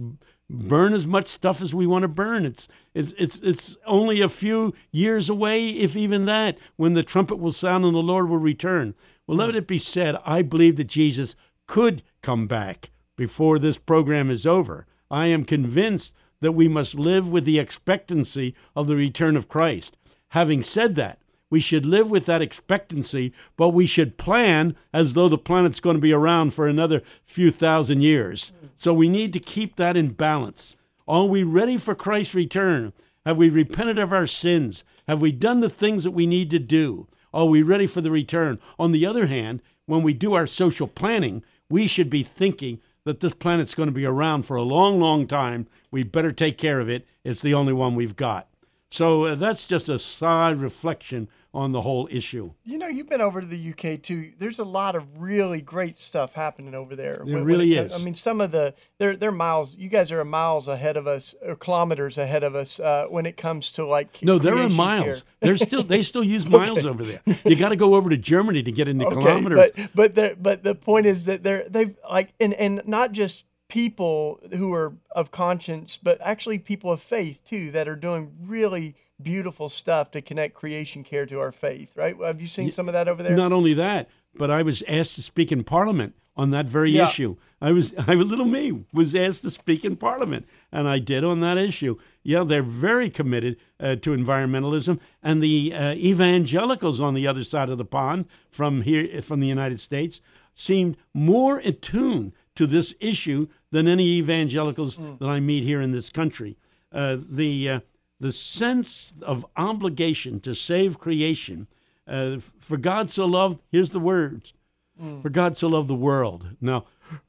burn 0.49 0.93
as 0.93 1.07
much 1.07 1.27
stuff 1.27 1.61
as 1.61 1.73
we 1.73 1.87
want 1.87 2.03
to 2.03 2.07
burn. 2.07 2.45
It's 2.45 2.67
it's 2.93 3.13
it's 3.13 3.39
it's 3.39 3.77
only 3.85 4.21
a 4.21 4.29
few 4.29 4.73
years 4.91 5.29
away, 5.29 5.69
if 5.69 5.95
even 5.95 6.25
that, 6.25 6.57
when 6.75 6.93
the 6.93 7.03
trumpet 7.03 7.37
will 7.37 7.51
sound 7.51 7.85
and 7.85 7.95
the 7.95 7.99
Lord 7.99 8.29
will 8.29 8.37
return. 8.37 8.93
Well, 9.25 9.37
let 9.37 9.55
it 9.55 9.67
be 9.67 9.79
said, 9.79 10.17
I 10.25 10.41
believe 10.41 10.75
that 10.75 10.87
Jesus 10.87 11.35
could 11.65 12.03
come 12.21 12.45
back 12.45 12.91
before 13.15 13.57
this 13.57 13.77
program 13.77 14.29
is 14.29 14.45
over. 14.45 14.85
I 15.09 15.27
am 15.27 15.45
convinced 15.45 16.13
that 16.41 16.51
we 16.51 16.67
must 16.67 16.95
live 16.95 17.29
with 17.29 17.45
the 17.45 17.59
expectancy 17.59 18.53
of 18.75 18.87
the 18.87 18.97
return 18.97 19.37
of 19.37 19.47
Christ. 19.47 19.95
Having 20.33 20.63
said 20.63 20.95
that, 20.95 21.19
we 21.51 21.59
should 21.59 21.85
live 21.85 22.09
with 22.09 22.25
that 22.25 22.41
expectancy, 22.41 23.31
but 23.55 23.69
we 23.69 23.85
should 23.85 24.17
plan 24.17 24.75
as 24.91 25.13
though 25.13 25.29
the 25.29 25.37
planet's 25.37 25.79
going 25.79 25.95
to 25.95 26.01
be 26.01 26.11
around 26.11 26.55
for 26.55 26.67
another 26.67 27.03
few 27.23 27.51
thousand 27.51 28.01
years. 28.01 28.51
So 28.73 28.95
we 28.95 29.09
need 29.09 29.31
to 29.33 29.39
keep 29.39 29.75
that 29.75 29.95
in 29.95 30.13
balance. 30.13 30.75
Are 31.07 31.25
we 31.25 31.43
ready 31.43 31.77
for 31.77 31.93
Christ's 31.93 32.33
return? 32.33 32.93
Have 33.27 33.37
we 33.37 33.47
repented 33.51 33.99
of 33.99 34.11
our 34.11 34.25
sins? 34.25 34.83
Have 35.07 35.21
we 35.21 35.31
done 35.31 35.59
the 35.59 35.69
things 35.69 36.03
that 36.03 36.11
we 36.11 36.25
need 36.25 36.49
to 36.49 36.57
do? 36.57 37.07
Are 37.31 37.45
we 37.45 37.61
ready 37.61 37.85
for 37.85 38.01
the 38.01 38.09
return? 38.09 38.57
On 38.79 38.91
the 38.91 39.05
other 39.05 39.27
hand, 39.27 39.61
when 39.85 40.01
we 40.01 40.15
do 40.15 40.33
our 40.33 40.47
social 40.47 40.87
planning, 40.87 41.43
we 41.69 41.85
should 41.85 42.09
be 42.09 42.23
thinking 42.23 42.79
that 43.05 43.19
this 43.19 43.35
planet's 43.35 43.75
going 43.75 43.85
to 43.85 43.93
be 43.93 44.05
around 44.05 44.47
for 44.47 44.57
a 44.57 44.63
long, 44.63 44.99
long 44.99 45.27
time. 45.27 45.67
We 45.91 46.01
better 46.01 46.31
take 46.31 46.57
care 46.57 46.79
of 46.79 46.89
it. 46.89 47.05
It's 47.23 47.43
the 47.43 47.53
only 47.53 47.73
one 47.73 47.93
we've 47.93 48.15
got. 48.15 48.47
So 48.93 49.25
uh, 49.25 49.33
that's 49.33 49.65
just 49.65 49.89
a 49.89 49.97
side 49.97 50.57
reflection 50.57 51.27
on 51.51 51.71
the 51.71 51.81
whole 51.81 52.07
issue. 52.11 52.51
You 52.63 52.77
know, 52.77 52.85
you've 52.85 53.09
been 53.09 53.21
over 53.21 53.41
to 53.41 53.47
the 53.47 53.71
UK 53.71 53.99
too. 53.99 54.33
There's 54.37 54.59
a 54.59 54.63
lot 54.63 54.93
of 54.93 55.19
really 55.19 55.61
great 55.61 55.97
stuff 55.97 56.33
happening 56.33 56.75
over 56.75 56.95
there. 56.95 57.23
There 57.25 57.37
when, 57.37 57.43
really 57.43 57.75
when 57.75 57.85
is. 57.85 57.99
I 57.99 58.05
mean, 58.05 58.13
some 58.13 58.39
of 58.39 58.51
the 58.51 58.75
they're 58.99 59.15
they're 59.15 59.31
miles. 59.31 59.75
You 59.75 59.89
guys 59.89 60.11
are 60.11 60.23
miles 60.23 60.67
ahead 60.67 60.95
of 60.95 61.07
us, 61.07 61.33
or 61.41 61.55
kilometers 61.55 62.19
ahead 62.19 62.43
of 62.43 62.53
us 62.53 62.79
uh, 62.79 63.07
when 63.09 63.25
it 63.25 63.35
comes 63.35 63.71
to 63.71 63.85
like. 63.85 64.19
No, 64.21 64.37
they're 64.37 64.59
in 64.59 64.73
miles. 64.73 65.25
They're 65.41 65.57
still 65.57 65.81
they 65.81 66.03
still 66.03 66.23
use 66.23 66.45
miles 66.47 66.85
okay. 66.85 66.87
over 66.87 67.03
there. 67.03 67.21
You 67.45 67.55
got 67.55 67.69
to 67.69 67.75
go 67.75 67.95
over 67.95 68.11
to 68.11 68.17
Germany 68.17 68.61
to 68.61 68.71
get 68.71 68.87
into 68.87 69.07
okay, 69.07 69.15
kilometers. 69.15 69.71
But 69.75 69.89
but 69.95 70.15
the 70.15 70.37
but 70.39 70.63
the 70.63 70.75
point 70.75 71.07
is 71.07 71.25
that 71.25 71.41
they're 71.41 71.67
they've 71.67 71.95
like 72.07 72.33
and 72.39 72.53
and 72.53 72.83
not 72.85 73.11
just 73.11 73.45
people 73.73 74.39
who 74.55 74.71
are 74.71 74.93
of 75.15 75.31
conscience, 75.31 75.97
but 76.01 76.19
actually 76.21 76.59
people 76.59 76.91
of 76.91 77.01
faith 77.01 77.39
too 77.43 77.71
that 77.71 77.87
are 77.87 77.95
doing 77.95 78.31
really 78.39 78.93
beautiful 79.19 79.67
stuff 79.67 80.11
to 80.11 80.21
connect 80.21 80.53
creation 80.53 81.03
care 81.03 81.25
to 81.25 81.39
our 81.39 81.51
faith, 81.51 81.89
right? 81.95 82.15
Have 82.23 82.39
you 82.39 82.45
seen 82.45 82.71
some 82.71 82.87
of 82.87 82.93
that 82.93 83.07
over 83.07 83.23
there? 83.23 83.35
Not 83.35 83.51
only 83.51 83.73
that, 83.73 84.09
but 84.35 84.51
I 84.51 84.61
was 84.61 84.83
asked 84.87 85.15
to 85.15 85.23
speak 85.23 85.51
in 85.51 85.63
Parliament 85.63 86.13
on 86.37 86.51
that 86.51 86.67
very 86.67 86.91
yeah. 86.91 87.07
issue. 87.07 87.35
I 87.59 87.71
was, 87.71 87.95
I 88.07 88.13
little 88.13 88.45
me 88.45 88.85
was 88.93 89.15
asked 89.15 89.41
to 89.41 89.49
speak 89.49 89.83
in 89.83 89.95
Parliament, 89.95 90.47
and 90.71 90.87
I 90.87 90.99
did 90.99 91.23
on 91.23 91.39
that 91.39 91.57
issue. 91.57 91.97
Yeah, 92.21 92.43
they're 92.43 92.61
very 92.61 93.09
committed 93.09 93.57
uh, 93.79 93.95
to 93.95 94.15
environmentalism, 94.15 94.99
and 95.23 95.41
the 95.41 95.73
uh, 95.73 95.93
evangelicals 95.93 97.01
on 97.01 97.15
the 97.15 97.25
other 97.25 97.43
side 97.43 97.69
of 97.69 97.79
the 97.79 97.85
pond 97.85 98.27
from 98.51 98.83
here, 98.83 99.19
from 99.23 99.39
the 99.39 99.47
United 99.47 99.79
States, 99.79 100.21
seemed 100.53 100.95
more 101.11 101.57
attuned 101.57 102.33
to 102.55 102.67
this 102.67 102.93
issue 102.99 103.47
than 103.71 103.87
any 103.87 104.07
evangelicals 104.13 104.97
mm. 104.97 105.19
that 105.19 105.27
I 105.27 105.39
meet 105.39 105.63
here 105.63 105.81
in 105.81 105.91
this 105.91 106.09
country. 106.09 106.57
Uh, 106.91 107.17
the 107.19 107.69
uh, 107.69 107.79
the 108.19 108.31
sense 108.31 109.13
of 109.21 109.45
obligation 109.57 110.39
to 110.41 110.55
save 110.55 110.97
creation. 110.97 111.67
Uh, 112.07 112.37
for 112.59 112.77
God 112.77 113.09
so 113.09 113.25
loved, 113.25 113.63
here's 113.71 113.89
the 113.89 113.99
words 113.99 114.53
mm. 115.01 115.21
For 115.21 115.29
God 115.29 115.57
so 115.57 115.67
loved 115.67 115.89
the 115.89 115.95
world. 115.95 116.55
Now, 116.61 116.85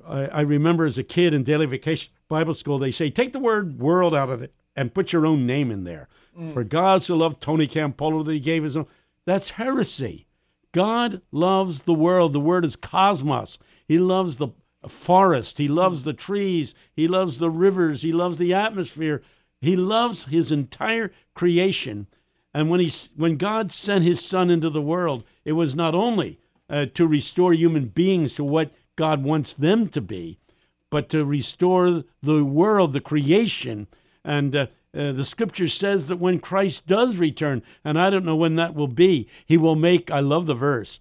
I, 0.06 0.26
I, 0.26 0.40
remember 0.42 0.86
as 0.86 0.98
a 0.98 1.02
kid 1.02 1.34
in 1.34 1.42
daily 1.42 1.66
vacation 1.66 2.12
Bible 2.28 2.54
school, 2.54 2.78
they 2.78 2.90
say, 2.90 3.10
take 3.10 3.32
the 3.32 3.38
word 3.38 3.78
world 3.78 4.14
out 4.14 4.30
of 4.30 4.40
it 4.42 4.54
and 4.76 4.94
put 4.94 5.12
your 5.12 5.26
own 5.26 5.46
name 5.46 5.70
in 5.70 5.84
there. 5.84 6.08
Mm. 6.38 6.52
For 6.52 6.64
God 6.64 7.02
so 7.02 7.16
loved 7.16 7.40
Tony 7.40 7.66
Campolo 7.66 8.24
that 8.24 8.32
he 8.32 8.40
gave 8.40 8.62
his 8.62 8.76
own. 8.76 8.86
That's 9.24 9.50
heresy. 9.50 10.26
God 10.72 11.22
loves 11.30 11.82
the 11.82 11.94
world. 11.94 12.32
The 12.32 12.40
word 12.40 12.64
is 12.64 12.76
cosmos. 12.76 13.58
He 13.86 13.98
loves 13.98 14.36
the 14.36 14.48
forest. 14.88 15.58
He 15.58 15.68
loves 15.68 16.04
the 16.04 16.12
trees. 16.12 16.74
He 16.92 17.08
loves 17.08 17.38
the 17.38 17.50
rivers. 17.50 18.02
He 18.02 18.12
loves 18.12 18.38
the 18.38 18.54
atmosphere. 18.54 19.22
He 19.60 19.76
loves 19.76 20.26
his 20.26 20.52
entire 20.52 21.10
creation. 21.34 22.06
And 22.52 22.70
when, 22.70 22.80
he, 22.80 22.92
when 23.16 23.36
God 23.36 23.72
sent 23.72 24.04
his 24.04 24.24
son 24.24 24.50
into 24.50 24.70
the 24.70 24.82
world, 24.82 25.24
it 25.44 25.52
was 25.52 25.74
not 25.74 25.94
only 25.94 26.38
uh, 26.68 26.86
to 26.94 27.06
restore 27.06 27.52
human 27.52 27.86
beings 27.86 28.34
to 28.34 28.44
what 28.44 28.72
God 28.96 29.24
wants 29.24 29.54
them 29.54 29.88
to 29.88 30.00
be, 30.00 30.38
but 30.90 31.08
to 31.08 31.24
restore 31.24 32.04
the 32.22 32.44
world, 32.44 32.92
the 32.92 33.00
creation. 33.00 33.88
And 34.24 34.54
uh, 34.54 34.66
uh, 34.96 35.12
the 35.12 35.24
scripture 35.24 35.66
says 35.66 36.06
that 36.06 36.20
when 36.20 36.38
Christ 36.38 36.86
does 36.86 37.16
return, 37.16 37.62
and 37.84 37.98
I 37.98 38.10
don't 38.10 38.24
know 38.24 38.36
when 38.36 38.54
that 38.56 38.74
will 38.74 38.88
be, 38.88 39.28
he 39.44 39.56
will 39.56 39.74
make, 39.74 40.10
I 40.10 40.20
love 40.20 40.46
the 40.46 40.54
verse, 40.54 41.00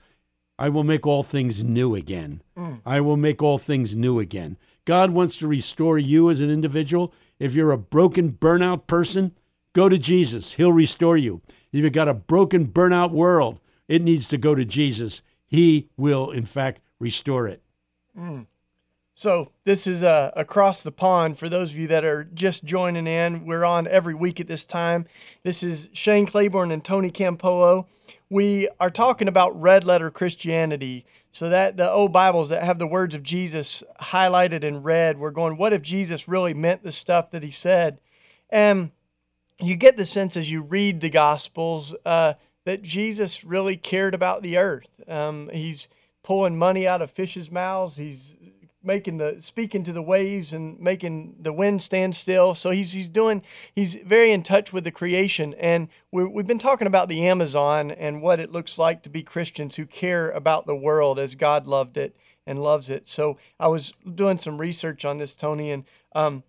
I 0.58 0.70
will 0.70 0.84
make 0.84 1.08
all 1.08 1.24
things 1.24 1.64
new 1.64 1.96
again. 1.96 2.42
Mm. 2.58 2.82
I 2.86 3.02
will 3.02 3.18
make 3.18 3.42
all 3.42 3.58
things 3.58 3.96
new 3.96 4.20
again. 4.20 4.58
God 4.86 5.12
wants 5.12 5.36
to 5.38 5.48
restore 5.48 5.98
you 5.98 6.30
as 6.30 6.42
an 6.42 6.50
individual. 6.50 7.14
If 7.40 7.54
you're 7.56 7.72
a 7.72 7.78
broken, 7.78 8.34
burnout 8.34 8.86
person, 8.86 9.32
go 9.74 9.90
to 9.90 9.98
Jesus. 9.98 10.54
He'll 10.54 10.74
restore 10.74 11.18
you. 11.18 11.42
If 11.72 11.84
you've 11.84 11.94
got 11.94 12.08
a 12.08 12.14
broken, 12.14 12.68
burnout 12.68 13.12
world, 13.12 13.60
it 13.88 14.02
needs 14.02 14.28
to 14.28 14.38
go 14.38 14.54
to 14.56 14.66
Jesus. 14.66 15.22
He 15.46 15.90
will, 15.98 16.32
in 16.32 16.46
fact, 16.46 16.82
restore 17.00 17.48
it. 17.48 17.62
Mm. 18.18 18.48
So, 19.16 19.52
this 19.64 19.86
is 19.86 20.02
uh, 20.02 20.32
across 20.36 20.82
the 20.82 20.92
pond 20.92 21.38
for 21.38 21.48
those 21.48 21.72
of 21.72 21.78
you 21.78 21.88
that 21.88 22.04
are 22.04 22.24
just 22.24 22.64
joining 22.64 23.06
in. 23.06 23.46
We're 23.46 23.64
on 23.64 23.88
every 23.88 24.16
week 24.16 24.40
at 24.40 24.48
this 24.48 24.66
time. 24.66 25.06
This 25.44 25.62
is 25.62 25.88
Shane 25.94 26.26
Claiborne 26.26 26.72
and 26.72 26.84
Tony 26.84 27.12
Campolo. 27.12 27.86
We 28.32 28.70
are 28.80 28.90
talking 28.90 29.28
about 29.28 29.60
red 29.60 29.84
letter 29.84 30.10
Christianity. 30.10 31.06
So 31.32 31.48
that 31.50 31.78
the 31.78 31.90
old 31.90 32.12
Bibles 32.12 32.50
that 32.50 32.64
have 32.64 32.80
the 32.80 32.88
words 32.88 33.14
of 33.14 33.22
Jesus 33.24 33.84
highlighted 34.02 34.64
in 34.64 34.84
red, 34.84 35.20
we're 35.20 35.32
going, 35.32 35.58
what 35.58 35.74
if 35.74 35.82
Jesus 35.84 36.28
really 36.28 36.54
meant 36.54 36.84
the 36.84 36.92
stuff 36.92 37.32
that 37.32 37.44
he 37.44 37.52
said? 37.52 38.00
And 38.50 38.92
you 39.60 39.76
get 39.76 39.98
the 39.98 40.06
sense 40.06 40.36
as 40.36 40.52
you 40.52 40.62
read 40.62 41.02
the 41.02 41.10
Gospels 41.10 41.96
uh, 42.06 42.34
that 42.66 42.82
Jesus 42.82 43.44
really 43.44 43.78
cared 43.78 44.14
about 44.14 44.42
the 44.42 44.58
earth. 44.58 44.90
Um, 45.08 45.50
he's 45.54 45.88
pulling 46.24 46.58
money 46.58 46.88
out 46.88 47.02
of 47.02 47.12
fish's 47.12 47.52
mouths. 47.52 47.98
He's 47.98 48.36
making 48.84 49.18
the 49.18 49.38
speaking 49.40 49.84
to 49.86 49.94
the 49.94 50.02
waves 50.02 50.52
and 50.54 50.80
making 50.80 51.36
the 51.40 51.54
wind 51.54 51.82
stand 51.82 52.16
still. 52.16 52.54
So 52.54 52.72
he's 52.72 52.92
he's 52.92 53.08
doing 53.08 53.42
he's 53.74 53.96
very 53.96 54.32
in 54.32 54.44
touch 54.44 54.74
with 54.74 54.84
the 54.84 54.92
creation. 54.92 55.54
And 55.56 55.88
we 56.12 56.26
we've 56.26 56.48
been 56.48 56.60
talking 56.60 56.88
about 56.88 57.10
the 57.10 57.26
Amazon 57.26 57.92
and 57.92 58.22
what 58.22 58.40
it 58.40 58.52
looks 58.52 58.78
like 58.78 59.04
to 59.04 59.10
be 59.10 59.24
Christians 59.24 59.76
who 59.76 59.86
care 59.86 60.30
about 60.30 60.66
the 60.66 60.76
world 60.76 61.20
as 61.20 61.36
God 61.36 61.68
loved 61.68 61.98
it 61.98 62.16
and 62.46 62.62
loves 62.62 62.90
it. 62.90 63.08
So 63.08 63.38
I 63.60 63.68
was 63.68 63.94
doing 64.14 64.38
some 64.38 64.60
research 64.60 65.06
on 65.06 65.18
this, 65.18 65.36
Tony, 65.36 65.72
and 65.72 65.86
um, 66.14 66.44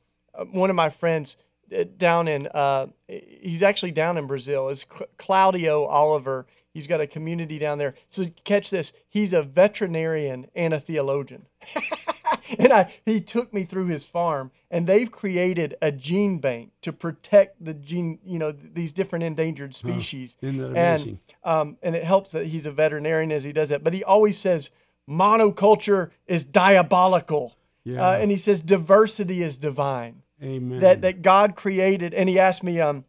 one 0.50 0.70
of 0.70 0.76
my 0.76 0.90
friends 0.90 1.36
uh, 1.74 1.84
down 1.96 2.28
in 2.28 2.48
uh, 2.48 2.88
he's 3.08 3.62
actually 3.62 3.92
down 3.92 4.18
in 4.18 4.26
Brazil 4.26 4.68
is 4.68 4.84
Claudio 5.16 5.84
Oliver. 5.84 6.46
He's 6.72 6.86
got 6.88 7.00
a 7.00 7.06
community 7.06 7.58
down 7.58 7.78
there. 7.78 7.94
So 8.08 8.26
catch 8.44 8.68
this. 8.70 8.92
He's 9.08 9.32
a 9.32 9.42
veterinarian 9.42 10.48
and 10.56 10.74
a 10.74 10.80
theologian. 10.80 11.46
and 12.58 12.72
I, 12.72 12.92
he 13.04 13.20
took 13.20 13.52
me 13.52 13.64
through 13.64 13.86
his 13.86 14.04
farm, 14.04 14.50
and 14.70 14.86
they've 14.86 15.10
created 15.10 15.76
a 15.80 15.92
gene 15.92 16.38
bank 16.38 16.72
to 16.82 16.92
protect 16.92 17.64
the 17.64 17.74
gene, 17.74 18.18
you 18.24 18.38
know, 18.38 18.52
these 18.52 18.92
different 18.92 19.24
endangered 19.24 19.74
species. 19.74 20.36
Huh. 20.40 20.46
Isn't 20.48 20.58
that 20.58 20.70
amazing? 20.70 21.20
And, 21.44 21.52
um, 21.52 21.76
and 21.82 21.94
it 21.94 22.04
helps 22.04 22.32
that 22.32 22.46
he's 22.46 22.66
a 22.66 22.70
veterinarian 22.70 23.32
as 23.32 23.44
he 23.44 23.52
does 23.52 23.68
that. 23.68 23.84
But 23.84 23.92
he 23.92 24.02
always 24.04 24.38
says 24.38 24.70
monoculture 25.08 26.10
is 26.26 26.44
diabolical. 26.44 27.56
Yeah. 27.84 28.06
Uh, 28.06 28.18
and 28.18 28.30
he 28.30 28.38
says 28.38 28.62
diversity 28.62 29.42
is 29.42 29.56
divine. 29.56 30.22
Amen. 30.42 30.80
That, 30.80 31.02
that 31.02 31.22
God 31.22 31.54
created. 31.54 32.14
And 32.14 32.28
he 32.28 32.38
asked 32.38 32.62
me, 32.62 32.80
um, 32.80 33.04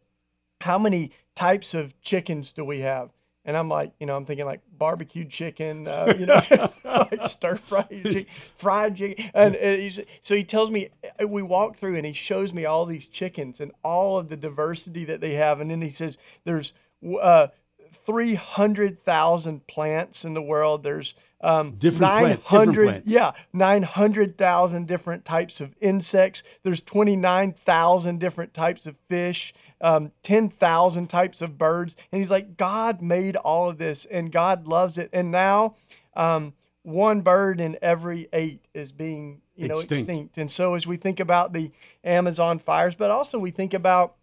how 0.60 0.78
many 0.78 1.12
types 1.34 1.74
of 1.74 2.00
chickens 2.00 2.52
do 2.52 2.64
we 2.64 2.80
have? 2.80 3.10
And 3.46 3.56
I'm 3.56 3.68
like, 3.68 3.92
you 4.00 4.06
know, 4.06 4.16
I'm 4.16 4.26
thinking 4.26 4.44
like 4.44 4.60
barbecued 4.76 5.30
chicken, 5.30 5.86
uh, 5.86 6.12
you 6.18 6.26
know, 6.26 6.42
like 6.84 7.28
stir 7.28 7.54
fried 7.54 7.88
chicken, 7.90 8.26
fried 8.58 8.96
chicken. 8.96 9.30
And, 9.32 9.54
and 9.54 10.04
so 10.22 10.34
he 10.34 10.42
tells 10.42 10.70
me, 10.70 10.90
uh, 11.22 11.28
we 11.28 11.42
walk 11.42 11.76
through 11.76 11.94
and 11.94 12.04
he 12.04 12.12
shows 12.12 12.52
me 12.52 12.64
all 12.64 12.84
these 12.86 13.06
chickens 13.06 13.60
and 13.60 13.70
all 13.84 14.18
of 14.18 14.28
the 14.28 14.36
diversity 14.36 15.04
that 15.04 15.20
they 15.20 15.34
have. 15.34 15.60
And 15.60 15.70
then 15.70 15.80
he 15.80 15.90
says, 15.90 16.18
there's 16.44 16.72
uh, 17.20 17.48
300,000 17.94 19.66
plants 19.66 20.24
in 20.24 20.34
the 20.34 20.42
world. 20.42 20.82
There's 20.82 21.14
um, 21.40 21.72
different, 21.72 22.00
900, 22.00 22.44
plant, 22.44 22.70
different 22.70 22.88
plants. 22.88 23.12
Yeah, 23.12 23.32
900,000 23.52 24.86
different 24.86 25.24
types 25.24 25.60
of 25.60 25.74
insects. 25.80 26.42
There's 26.62 26.80
29,000 26.80 28.18
different 28.18 28.54
types 28.54 28.86
of 28.86 28.96
fish, 29.08 29.54
um, 29.80 30.12
10,000 30.22 31.08
types 31.08 31.42
of 31.42 31.58
birds. 31.58 31.96
And 32.10 32.20
he's 32.20 32.30
like, 32.30 32.56
God 32.56 33.02
made 33.02 33.36
all 33.36 33.68
of 33.68 33.78
this 33.78 34.06
and 34.10 34.32
God 34.32 34.66
loves 34.66 34.98
it. 34.98 35.10
And 35.12 35.30
now, 35.30 35.76
um, 36.14 36.54
one 36.82 37.20
bird 37.20 37.60
in 37.60 37.76
every 37.82 38.28
eight 38.32 38.64
is 38.72 38.92
being 38.92 39.42
you 39.56 39.66
know 39.66 39.74
Extinct. 39.74 40.08
extinct. 40.08 40.38
And 40.38 40.50
so 40.50 40.74
as 40.74 40.86
we 40.86 40.96
think 40.96 41.18
about 41.18 41.52
the 41.52 41.72
Amazon 42.04 42.58
fires, 42.58 42.94
but 42.94 43.10
also 43.10 43.38
we 43.38 43.50
think 43.50 43.74
about 43.74 44.14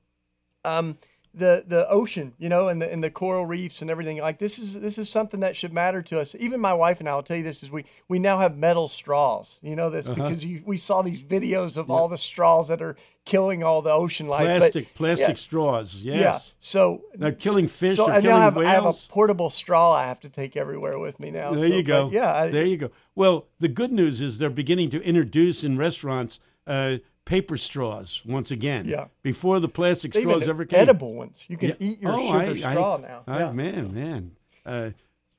um, 0.63 0.97
the 1.33 1.63
the 1.65 1.89
ocean, 1.89 2.33
you 2.37 2.47
know, 2.47 2.67
and 2.67 2.81
the 2.81 2.91
and 2.91 3.03
the 3.03 3.09
coral 3.09 3.45
reefs 3.45 3.81
and 3.81 3.89
everything. 3.89 4.17
Like 4.17 4.37
this 4.39 4.59
is 4.59 4.73
this 4.75 4.97
is 4.97 5.09
something 5.09 5.39
that 5.39 5.55
should 5.55 5.73
matter 5.73 6.01
to 6.03 6.19
us. 6.19 6.35
Even 6.39 6.59
my 6.59 6.73
wife 6.73 6.99
and 6.99 7.09
I 7.09 7.15
will 7.15 7.23
tell 7.23 7.37
you 7.37 7.43
this: 7.43 7.63
is 7.63 7.71
we 7.71 7.85
we 8.07 8.19
now 8.19 8.39
have 8.39 8.55
metal 8.55 8.87
straws. 8.87 9.59
You 9.61 9.75
know 9.75 9.89
this 9.89 10.07
because 10.07 10.43
you, 10.45 10.61
we 10.65 10.77
saw 10.77 11.01
these 11.01 11.21
videos 11.21 11.75
of 11.75 11.89
all 11.89 12.07
the 12.07 12.17
straws 12.17 12.67
that 12.67 12.81
are 12.81 12.95
killing 13.25 13.63
all 13.63 13.81
the 13.81 13.89
ocean 13.91 14.27
life. 14.27 14.45
But- 14.45 14.59
Plastic, 14.59 14.93
plastic 14.93 15.27
yeah, 15.29 15.33
straws. 15.35 16.03
Yeah. 16.03 16.15
Yes. 16.15 16.55
So 16.59 17.01
They're 17.15 17.31
killing 17.31 17.67
fish. 17.67 17.95
so 17.95 18.05
I 18.05 18.21
killing 18.21 18.25
now 18.25 18.39
have, 18.41 18.57
I 18.57 18.65
have 18.65 18.85
a 18.85 18.93
portable 19.09 19.49
straw 19.49 19.93
I 19.93 20.07
have 20.07 20.19
to 20.21 20.29
take 20.29 20.55
everywhere 20.57 20.99
with 20.99 21.19
me 21.19 21.31
now. 21.31 21.51
There 21.53 21.69
So, 21.69 21.75
you 21.75 21.83
go. 21.83 22.09
yeah. 22.11 22.33
I, 22.33 22.49
there 22.49 22.65
you 22.65 22.77
go. 22.77 22.91
Well, 23.15 23.47
the 23.59 23.69
good 23.69 23.91
news 23.91 24.21
is 24.21 24.37
they're 24.39 24.49
beginning 24.49 24.89
to 24.91 25.01
introduce 25.01 25.63
in 25.63 25.77
restaurants 25.77 26.39
uh, 26.67 26.97
paper 27.25 27.57
straws 27.57 28.21
once 28.25 28.51
again. 28.51 28.85
Yeah. 28.87 29.05
Before 29.21 29.59
the 29.59 29.69
plastic 29.69 30.15
even 30.15 30.29
straws 30.29 30.47
ever 30.47 30.65
came. 30.65 30.79
edible 30.79 31.13
ones. 31.13 31.45
You 31.47 31.57
can 31.57 31.69
Yeah. 31.69 31.75
eat 31.79 32.01
your 32.01 32.13
Oh, 32.13 32.27
sugar 32.27 32.37
I- 32.37 32.69
I- 32.69 32.73
straw 32.73 32.97
now. 32.97 33.23
I- 33.27 33.39
yeah. 33.39 33.51
Man, 33.51 33.93
man. 33.93 34.31
Uh, 34.65 34.89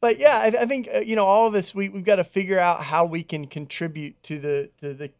but 0.01 0.19
yeah, 0.19 0.39
I, 0.39 0.47
I 0.47 0.67
think 0.67 0.89
uh, 0.95 0.99
you 1.01 1.17
know 1.17 1.25
all 1.27 1.47
of 1.47 1.55
us. 1.55 1.75
We 1.75 1.89
we've 1.89 2.05
got 2.05 2.17
to 2.17 2.25
figure 2.25 2.59
out 2.59 2.83
how 2.85 3.05
we 3.05 3.23
can 3.23 3.47
contribute 3.47 4.23
to 4.25 4.39
the 4.39 4.71
to 4.81 4.93
the 4.95 5.11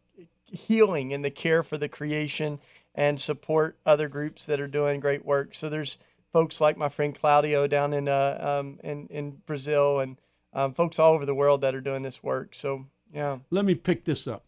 healing 0.45 1.11
and 1.13 1.23
the 1.25 1.31
care 1.31 1.63
for 1.63 1.77
the 1.77 1.89
creation 1.89 2.59
and 2.93 3.19
support 3.19 3.77
other 3.85 4.07
groups 4.07 4.45
that 4.45 4.59
are 4.61 4.67
doing 4.67 4.99
great 4.99 5.25
work. 5.25 5.53
So 5.55 5.69
there's 5.69 5.97
folks 6.31 6.61
like 6.61 6.77
my 6.77 6.87
friend 6.89 7.13
Claudio 7.19 7.67
down 7.67 7.93
in 7.93 8.07
uh, 8.07 8.59
um, 8.61 8.79
in 8.83 9.07
in 9.07 9.41
Brazil 9.45 9.99
and 9.99 10.17
um, 10.53 10.73
folks 10.73 10.99
all 10.99 11.13
over 11.13 11.25
the 11.25 11.35
world 11.35 11.61
that 11.61 11.75
are 11.75 11.81
doing 11.81 12.03
this 12.03 12.23
work. 12.23 12.55
So 12.55 12.85
yeah, 13.13 13.39
let 13.49 13.65
me 13.65 13.75
pick 13.75 14.05
this 14.05 14.27
up. 14.27 14.44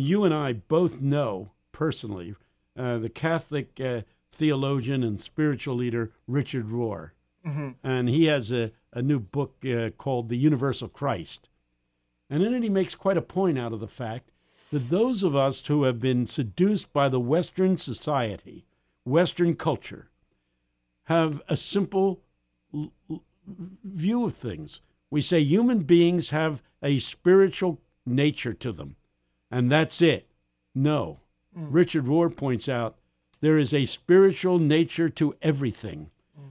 You 0.00 0.24
and 0.24 0.34
I 0.34 0.52
both 0.54 1.00
know 1.00 1.52
personally 1.72 2.34
uh, 2.76 2.98
the 2.98 3.08
Catholic 3.08 3.80
uh, 3.80 4.02
theologian 4.32 5.02
and 5.04 5.20
spiritual 5.20 5.76
leader 5.76 6.10
Richard 6.26 6.68
Rohr. 6.68 7.10
And 7.82 8.08
he 8.08 8.24
has 8.24 8.50
a, 8.50 8.72
a 8.92 9.02
new 9.02 9.20
book 9.20 9.56
uh, 9.66 9.90
called 9.90 10.28
The 10.30 10.36
Universal 10.38 10.88
Christ. 10.88 11.48
And 12.30 12.42
in 12.42 12.54
it, 12.54 12.62
he 12.62 12.70
makes 12.70 12.94
quite 12.94 13.18
a 13.18 13.22
point 13.22 13.58
out 13.58 13.72
of 13.74 13.80
the 13.80 13.86
fact 13.88 14.30
that 14.72 14.88
those 14.88 15.22
of 15.22 15.36
us 15.36 15.64
who 15.66 15.82
have 15.84 16.00
been 16.00 16.24
seduced 16.26 16.92
by 16.94 17.08
the 17.10 17.20
Western 17.20 17.76
society, 17.76 18.64
Western 19.04 19.54
culture, 19.54 20.08
have 21.04 21.42
a 21.46 21.56
simple 21.56 22.22
l- 22.72 22.92
l- 23.10 23.22
view 23.84 24.24
of 24.24 24.32
things. 24.34 24.80
We 25.10 25.20
say 25.20 25.40
human 25.40 25.80
beings 25.80 26.30
have 26.30 26.62
a 26.82 26.98
spiritual 26.98 27.78
nature 28.06 28.54
to 28.54 28.72
them, 28.72 28.96
and 29.54 29.70
that's 29.70 30.02
it. 30.02 30.26
No. 30.74 31.20
Richard 31.56 32.06
Rohr 32.06 32.34
points 32.34 32.68
out 32.68 32.96
there 33.40 33.56
is 33.56 33.72
a 33.72 33.86
spiritual 33.86 34.58
nature 34.58 35.08
to 35.10 35.36
everything, 35.40 36.10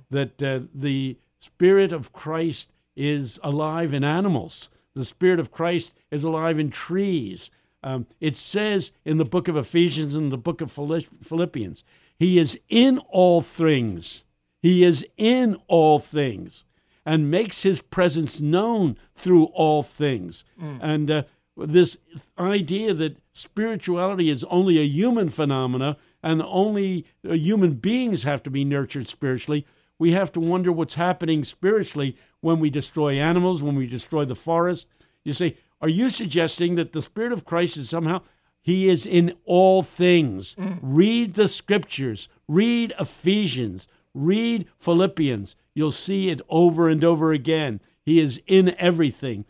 that 0.09 0.41
uh, 0.41 0.61
the 0.73 1.17
Spirit 1.39 1.91
of 1.91 2.13
Christ 2.13 2.71
is 2.95 3.39
alive 3.43 3.93
in 3.93 4.03
animals, 4.03 4.69
the 4.93 5.03
Spirit 5.03 5.39
of 5.39 5.51
Christ 5.51 5.93
is 6.11 6.23
alive 6.23 6.57
in 6.59 6.69
trees. 6.69 7.51
Um, 7.83 8.05
it 8.21 8.37
says 8.37 8.93
in 9.03 9.17
the 9.17 9.25
book 9.25 9.49
of 9.49 9.57
Ephesians 9.57 10.15
and 10.15 10.31
the 10.31 10.37
book 10.37 10.61
of 10.61 10.71
Philippians, 10.71 11.83
He 12.17 12.37
is 12.37 12.57
in 12.69 12.99
all 13.09 13.41
things. 13.41 14.23
He 14.61 14.85
is 14.85 15.05
in 15.17 15.57
all 15.67 15.99
things 15.99 16.63
and 17.05 17.29
makes 17.29 17.63
his 17.63 17.81
presence 17.81 18.39
known 18.39 18.95
through 19.13 19.45
all 19.47 19.83
things. 19.83 20.45
And 20.81 21.11
uh, 21.11 21.23
this 21.55 21.97
idea 22.37 22.93
that 22.93 23.17
spirituality 23.31 24.29
is 24.29 24.43
only 24.45 24.79
a 24.79 24.83
human 24.83 25.29
phenomena 25.29 25.97
and 26.21 26.41
only 26.41 27.05
uh, 27.27 27.33
human 27.33 27.73
beings 27.73 28.23
have 28.23 28.41
to 28.43 28.49
be 28.49 28.63
nurtured 28.65 29.07
spiritually, 29.07 29.65
we 29.99 30.11
have 30.13 30.31
to 30.31 30.39
wonder 30.39 30.71
what's 30.71 30.95
happening 30.95 31.43
spiritually 31.43 32.17
when 32.41 32.59
we 32.59 32.69
destroy 32.69 33.13
animals, 33.19 33.61
when 33.61 33.75
we 33.75 33.87
destroy 33.87 34.25
the 34.25 34.35
forest. 34.35 34.87
You 35.23 35.33
say, 35.33 35.57
are 35.79 35.89
you 35.89 36.09
suggesting 36.09 36.75
that 36.75 36.93
the 36.93 37.01
Spirit 37.01 37.31
of 37.31 37.45
Christ 37.45 37.77
is 37.77 37.89
somehow 37.89 38.21
he 38.63 38.87
is 38.87 39.05
in 39.05 39.33
all 39.43 39.83
things. 39.83 40.55
Read 40.81 41.33
the 41.33 41.49
scriptures, 41.49 42.29
read 42.47 42.93
Ephesians, 42.97 43.89
read 44.13 44.67
Philippians. 44.79 45.57
You'll 45.75 45.91
see 45.91 46.29
it 46.29 46.41
over 46.47 46.87
and 46.87 47.03
over 47.03 47.33
again. 47.33 47.81
He 48.01 48.19
is 48.21 48.41
in 48.47 48.73
everything. 48.79 49.43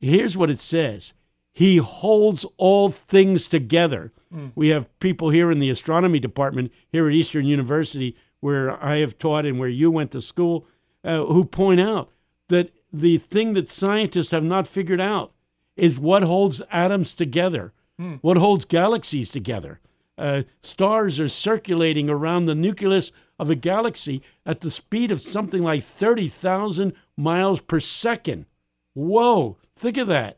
Here's 0.00 0.38
what 0.38 0.50
it 0.50 0.60
says 0.60 1.12
He 1.56 1.78
holds 1.78 2.44
all 2.58 2.90
things 2.90 3.48
together. 3.48 4.12
We 4.54 4.68
have 4.68 4.90
people 5.00 5.30
here 5.30 5.50
in 5.50 5.58
the 5.58 5.70
astronomy 5.70 6.20
department 6.20 6.70
here 6.92 7.08
at 7.08 7.14
Eastern 7.14 7.46
University, 7.46 8.14
where 8.40 8.78
I 8.84 8.98
have 8.98 9.16
taught 9.16 9.46
and 9.46 9.58
where 9.58 9.70
you 9.70 9.90
went 9.90 10.10
to 10.10 10.20
school, 10.20 10.66
uh, 11.02 11.24
who 11.24 11.46
point 11.46 11.80
out 11.80 12.10
that 12.48 12.72
the 12.92 13.16
thing 13.16 13.54
that 13.54 13.70
scientists 13.70 14.32
have 14.32 14.44
not 14.44 14.66
figured 14.66 15.00
out 15.00 15.32
is 15.76 15.98
what 15.98 16.22
holds 16.22 16.60
atoms 16.70 17.14
together, 17.14 17.72
what 18.20 18.36
holds 18.36 18.66
galaxies 18.66 19.30
together. 19.30 19.80
Uh, 20.18 20.42
stars 20.60 21.18
are 21.18 21.28
circulating 21.30 22.10
around 22.10 22.44
the 22.44 22.54
nucleus 22.54 23.12
of 23.38 23.48
a 23.48 23.54
galaxy 23.54 24.20
at 24.44 24.60
the 24.60 24.70
speed 24.70 25.10
of 25.10 25.22
something 25.22 25.62
like 25.62 25.82
30,000 25.82 26.92
miles 27.16 27.62
per 27.62 27.80
second. 27.80 28.44
Whoa, 28.92 29.56
think 29.74 29.96
of 29.96 30.08
that. 30.08 30.36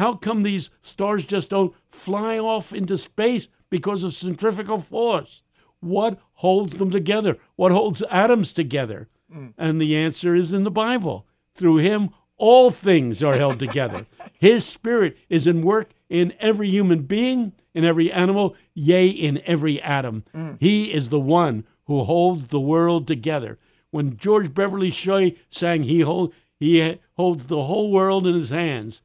How 0.00 0.14
come 0.14 0.44
these 0.44 0.70
stars 0.80 1.26
just 1.26 1.50
don't 1.50 1.74
fly 1.90 2.38
off 2.38 2.72
into 2.72 2.96
space 2.96 3.48
because 3.68 4.02
of 4.02 4.14
centrifugal 4.14 4.78
force? 4.78 5.42
What 5.80 6.18
holds 6.36 6.76
them 6.76 6.90
together? 6.90 7.36
What 7.56 7.70
holds 7.70 8.00
atoms 8.10 8.54
together? 8.54 9.10
Mm. 9.30 9.52
And 9.58 9.78
the 9.78 9.94
answer 9.94 10.34
is 10.34 10.54
in 10.54 10.64
the 10.64 10.70
Bible. 10.70 11.26
Through 11.54 11.78
him, 11.78 12.08
all 12.38 12.70
things 12.70 13.22
are 13.22 13.34
held 13.34 13.58
together. 13.58 14.06
His 14.38 14.64
spirit 14.64 15.18
is 15.28 15.46
in 15.46 15.60
work 15.60 15.90
in 16.08 16.32
every 16.40 16.70
human 16.70 17.02
being, 17.02 17.52
in 17.74 17.84
every 17.84 18.10
animal, 18.10 18.56
yea, 18.72 19.06
in 19.06 19.42
every 19.44 19.82
atom. 19.82 20.24
Mm. 20.34 20.56
He 20.60 20.94
is 20.94 21.10
the 21.10 21.20
one 21.20 21.66
who 21.84 22.04
holds 22.04 22.46
the 22.46 22.58
world 22.58 23.06
together. 23.06 23.58
When 23.90 24.16
George 24.16 24.54
Beverly 24.54 24.90
Shea 24.90 25.36
sang, 25.50 25.82
he, 25.82 26.00
hold, 26.00 26.32
he 26.58 26.98
holds 27.18 27.48
the 27.48 27.64
whole 27.64 27.92
world 27.92 28.26
in 28.26 28.34
his 28.34 28.48
hands. 28.48 29.02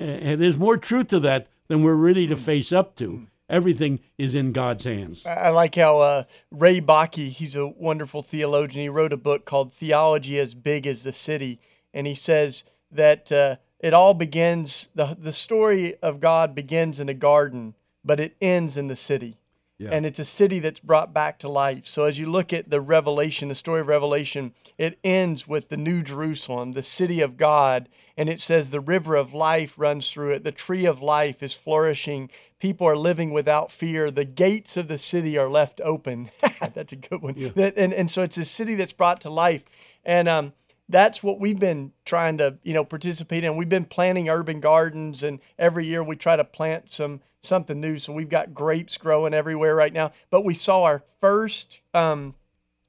And 0.00 0.40
there's 0.40 0.56
more 0.56 0.76
truth 0.76 1.08
to 1.08 1.20
that 1.20 1.48
than 1.68 1.82
we're 1.82 1.94
ready 1.94 2.26
to 2.26 2.36
face 2.36 2.72
up 2.72 2.96
to. 2.96 3.26
Everything 3.48 4.00
is 4.16 4.34
in 4.34 4.52
God's 4.52 4.84
hands. 4.84 5.26
I 5.26 5.50
like 5.50 5.74
how 5.74 5.98
uh, 6.00 6.24
Ray 6.52 6.80
Bakke, 6.80 7.32
he's 7.32 7.56
a 7.56 7.66
wonderful 7.66 8.22
theologian. 8.22 8.82
He 8.82 8.88
wrote 8.88 9.12
a 9.12 9.16
book 9.16 9.44
called 9.44 9.72
Theology 9.72 10.38
as 10.38 10.54
Big 10.54 10.86
as 10.86 11.02
the 11.02 11.12
City. 11.12 11.60
And 11.92 12.06
he 12.06 12.14
says 12.14 12.62
that 12.92 13.32
uh, 13.32 13.56
it 13.80 13.92
all 13.92 14.14
begins, 14.14 14.88
the, 14.94 15.16
the 15.18 15.32
story 15.32 15.96
of 15.96 16.20
God 16.20 16.54
begins 16.54 17.00
in 17.00 17.08
a 17.08 17.14
garden, 17.14 17.74
but 18.04 18.20
it 18.20 18.36
ends 18.40 18.76
in 18.76 18.86
the 18.86 18.96
city. 18.96 19.39
Yeah. 19.80 19.88
And 19.92 20.04
it's 20.04 20.18
a 20.18 20.26
city 20.26 20.58
that's 20.58 20.78
brought 20.78 21.14
back 21.14 21.38
to 21.38 21.48
life. 21.48 21.86
So 21.86 22.04
as 22.04 22.18
you 22.18 22.30
look 22.30 22.52
at 22.52 22.68
the 22.68 22.82
Revelation, 22.82 23.48
the 23.48 23.54
story 23.54 23.80
of 23.80 23.86
Revelation, 23.86 24.52
it 24.76 24.98
ends 25.02 25.48
with 25.48 25.70
the 25.70 25.78
New 25.78 26.02
Jerusalem, 26.02 26.72
the 26.72 26.82
city 26.82 27.22
of 27.22 27.38
God. 27.38 27.88
And 28.14 28.28
it 28.28 28.42
says 28.42 28.68
the 28.68 28.80
river 28.80 29.16
of 29.16 29.32
life 29.32 29.72
runs 29.78 30.10
through 30.10 30.32
it. 30.32 30.44
The 30.44 30.52
tree 30.52 30.84
of 30.84 31.00
life 31.00 31.42
is 31.42 31.54
flourishing. 31.54 32.28
People 32.58 32.86
are 32.86 32.96
living 32.96 33.30
without 33.30 33.72
fear. 33.72 34.10
The 34.10 34.26
gates 34.26 34.76
of 34.76 34.86
the 34.86 34.98
city 34.98 35.38
are 35.38 35.48
left 35.48 35.80
open. 35.82 36.30
that's 36.74 36.92
a 36.92 36.96
good 36.96 37.22
one. 37.22 37.52
That, 37.56 37.72
and, 37.78 37.94
and 37.94 38.10
so 38.10 38.20
it's 38.20 38.36
a 38.36 38.44
city 38.44 38.74
that's 38.74 38.92
brought 38.92 39.22
to 39.22 39.30
life. 39.30 39.64
And 40.04 40.28
um, 40.28 40.52
that's 40.90 41.22
what 41.22 41.40
we've 41.40 41.58
been 41.58 41.92
trying 42.04 42.36
to, 42.36 42.58
you 42.62 42.74
know, 42.74 42.84
participate 42.84 43.44
in. 43.44 43.56
We've 43.56 43.66
been 43.66 43.86
planting 43.86 44.28
urban 44.28 44.60
gardens, 44.60 45.22
and 45.22 45.40
every 45.58 45.86
year 45.86 46.04
we 46.04 46.16
try 46.16 46.36
to 46.36 46.44
plant 46.44 46.92
some 46.92 47.22
something 47.42 47.80
new. 47.80 47.98
So 47.98 48.12
we've 48.12 48.28
got 48.28 48.54
grapes 48.54 48.96
growing 48.96 49.34
everywhere 49.34 49.74
right 49.74 49.92
now. 49.92 50.12
But 50.30 50.44
we 50.44 50.54
saw 50.54 50.82
our 50.82 51.02
first 51.20 51.80
um, 51.94 52.34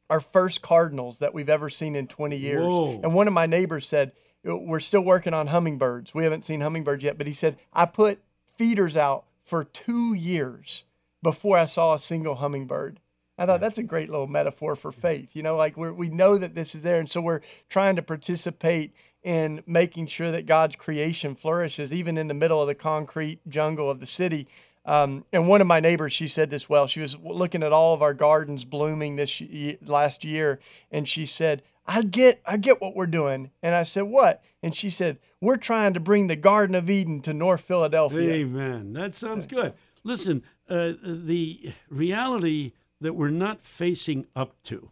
our 0.09 0.19
first 0.19 0.61
cardinals 0.61 1.19
that 1.19 1.33
we've 1.33 1.49
ever 1.49 1.69
seen 1.69 1.95
in 1.95 2.05
20 2.07 2.35
years. 2.35 2.65
Whoa. 2.65 2.99
And 3.01 3.15
one 3.15 3.27
of 3.27 3.33
my 3.33 3.45
neighbors 3.45 3.87
said, 3.87 4.11
"We're 4.43 4.81
still 4.81 5.01
working 5.01 5.33
on 5.33 5.47
hummingbirds. 5.47 6.13
We 6.13 6.23
haven't 6.23 6.43
seen 6.43 6.61
hummingbirds 6.61 7.03
yet." 7.03 7.17
But 7.17 7.27
he 7.27 7.33
said, 7.33 7.57
"I 7.73 7.85
put 7.85 8.19
feeders 8.55 8.97
out 8.97 9.25
for 9.45 9.63
two 9.63 10.13
years 10.13 10.83
before 11.23 11.57
I 11.57 11.65
saw 11.65 11.93
a 11.93 11.99
single 11.99 12.35
hummingbird." 12.35 12.99
I 13.37 13.45
thought 13.47 13.61
that's 13.61 13.79
a 13.79 13.83
great 13.83 14.09
little 14.09 14.27
metaphor 14.27 14.75
for 14.75 14.91
faith. 14.91 15.29
You 15.33 15.41
know, 15.41 15.55
like 15.55 15.75
we 15.75 15.89
we 15.91 16.09
know 16.09 16.37
that 16.37 16.53
this 16.53 16.75
is 16.75 16.83
there, 16.83 16.99
and 16.99 17.09
so 17.09 17.21
we're 17.21 17.41
trying 17.69 17.95
to 17.95 18.01
participate 18.01 18.93
in 19.23 19.63
making 19.67 20.07
sure 20.07 20.31
that 20.31 20.45
God's 20.45 20.75
creation 20.75 21.35
flourishes, 21.35 21.93
even 21.93 22.17
in 22.17 22.27
the 22.27 22.33
middle 22.33 22.61
of 22.61 22.67
the 22.67 22.75
concrete 22.75 23.39
jungle 23.47 23.89
of 23.89 23.99
the 23.99 24.05
city. 24.05 24.47
Um, 24.85 25.25
and 25.31 25.47
one 25.47 25.61
of 25.61 25.67
my 25.67 25.79
neighbors, 25.79 26.11
she 26.13 26.27
said 26.27 26.49
this 26.49 26.67
well. 26.67 26.87
She 26.87 27.01
was 27.01 27.17
looking 27.17 27.61
at 27.61 27.71
all 27.71 27.93
of 27.93 28.01
our 28.01 28.15
gardens 28.15 28.65
blooming 28.65 29.15
this 29.15 29.41
last 29.85 30.23
year, 30.23 30.59
and 30.91 31.07
she 31.07 31.25
said, 31.25 31.61
I 31.85 32.03
get 32.03 32.41
I 32.45 32.57
get 32.57 32.81
what 32.81 32.95
we're 32.95 33.05
doing. 33.05 33.51
And 33.61 33.75
I 33.75 33.83
said, 33.83 34.03
What? 34.03 34.43
And 34.63 34.75
she 34.75 34.89
said, 34.89 35.17
We're 35.39 35.57
trying 35.57 35.93
to 35.93 35.99
bring 35.99 36.27
the 36.27 36.35
Garden 36.35 36.75
of 36.75 36.89
Eden 36.89 37.21
to 37.21 37.33
North 37.33 37.61
Philadelphia. 37.61 38.31
Amen. 38.31 38.93
That 38.93 39.13
sounds 39.13 39.45
good. 39.45 39.73
Listen, 40.03 40.43
uh, 40.69 40.93
the 41.03 41.73
reality 41.89 42.73
that 43.01 43.13
we're 43.13 43.29
not 43.29 43.65
facing 43.65 44.25
up 44.35 44.55
to 44.63 44.91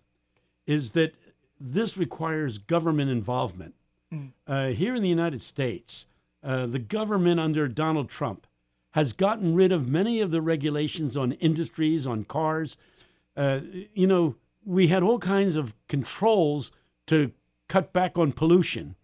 is 0.67 0.91
that 0.91 1.15
this 1.59 1.97
requires 1.97 2.57
government 2.57 3.09
involvement. 3.09 3.75
Mm. 4.13 4.31
Uh, 4.47 4.67
here 4.67 4.95
in 4.95 5.01
the 5.01 5.09
United 5.09 5.41
States, 5.41 6.05
uh, 6.43 6.65
the 6.65 6.79
government 6.79 7.39
under 7.39 7.67
Donald 7.67 8.09
Trump 8.09 8.47
has 8.91 9.13
gotten 9.13 9.53
rid 9.53 9.71
of 9.71 9.87
many 9.87 10.19
of 10.19 10.31
the 10.31 10.41
regulations 10.41 11.15
on 11.15 11.33
industries, 11.33 12.07
on 12.07 12.23
cars. 12.23 12.75
Uh, 13.37 13.59
you 13.93 14.07
know, 14.07 14.35
we 14.65 14.87
had 14.87 15.03
all 15.03 15.19
kinds 15.19 15.55
of 15.55 15.75
controls 15.87 16.71
to 17.07 17.31
cut 17.67 17.93
back 17.93 18.17
on 18.17 18.31
pollution. 18.31 18.95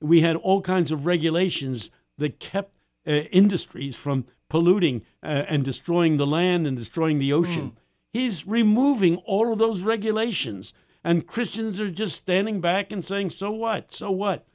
We 0.00 0.22
had 0.22 0.36
all 0.36 0.60
kinds 0.60 0.90
of 0.90 1.06
regulations 1.06 1.90
that 2.18 2.40
kept 2.40 2.74
uh, 3.06 3.10
industries 3.30 3.96
from 3.96 4.26
polluting 4.48 5.02
uh, 5.22 5.44
and 5.48 5.64
destroying 5.64 6.16
the 6.16 6.26
land 6.26 6.66
and 6.66 6.76
destroying 6.76 7.18
the 7.18 7.32
ocean. 7.32 7.70
Mm. 7.70 7.76
He's 8.12 8.46
removing 8.46 9.16
all 9.18 9.52
of 9.52 9.58
those 9.58 9.82
regulations. 9.82 10.74
And 11.04 11.26
Christians 11.26 11.80
are 11.80 11.90
just 11.90 12.16
standing 12.16 12.60
back 12.60 12.92
and 12.92 13.04
saying, 13.04 13.30
so 13.30 13.50
what? 13.50 13.92
So 13.92 14.10
what? 14.10 14.46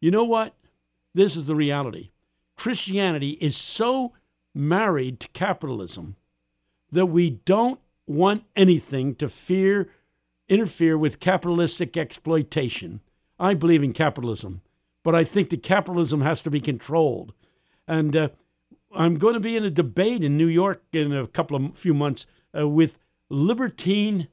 You 0.00 0.10
know 0.10 0.24
what? 0.24 0.54
This 1.14 1.36
is 1.36 1.46
the 1.46 1.54
reality. 1.54 2.10
Christianity 2.56 3.30
is 3.40 3.56
so 3.56 4.12
married 4.54 5.20
to 5.20 5.28
capitalism 5.28 6.16
that 6.90 7.06
we 7.06 7.30
don't 7.30 7.80
want 8.06 8.44
anything 8.54 9.14
to 9.16 9.28
fear 9.28 9.90
interfere 10.48 10.96
with 10.96 11.20
capitalistic 11.20 11.96
exploitation. 11.96 13.00
I 13.38 13.54
believe 13.54 13.82
in 13.82 13.92
capitalism, 13.92 14.62
but 15.02 15.14
I 15.14 15.24
think 15.24 15.50
that 15.50 15.62
capitalism 15.62 16.20
has 16.20 16.40
to 16.42 16.50
be 16.50 16.60
controlled. 16.60 17.34
And 17.86 18.16
uh, 18.16 18.28
I'm 18.94 19.18
going 19.18 19.34
to 19.34 19.40
be 19.40 19.56
in 19.56 19.64
a 19.64 19.70
debate 19.70 20.22
in 20.22 20.36
New 20.36 20.46
York 20.46 20.82
in 20.92 21.12
a 21.12 21.26
couple 21.26 21.56
of 21.56 21.76
few 21.76 21.94
months 21.94 22.26
uh, 22.56 22.68
with 22.68 22.98
libertine 23.28 24.28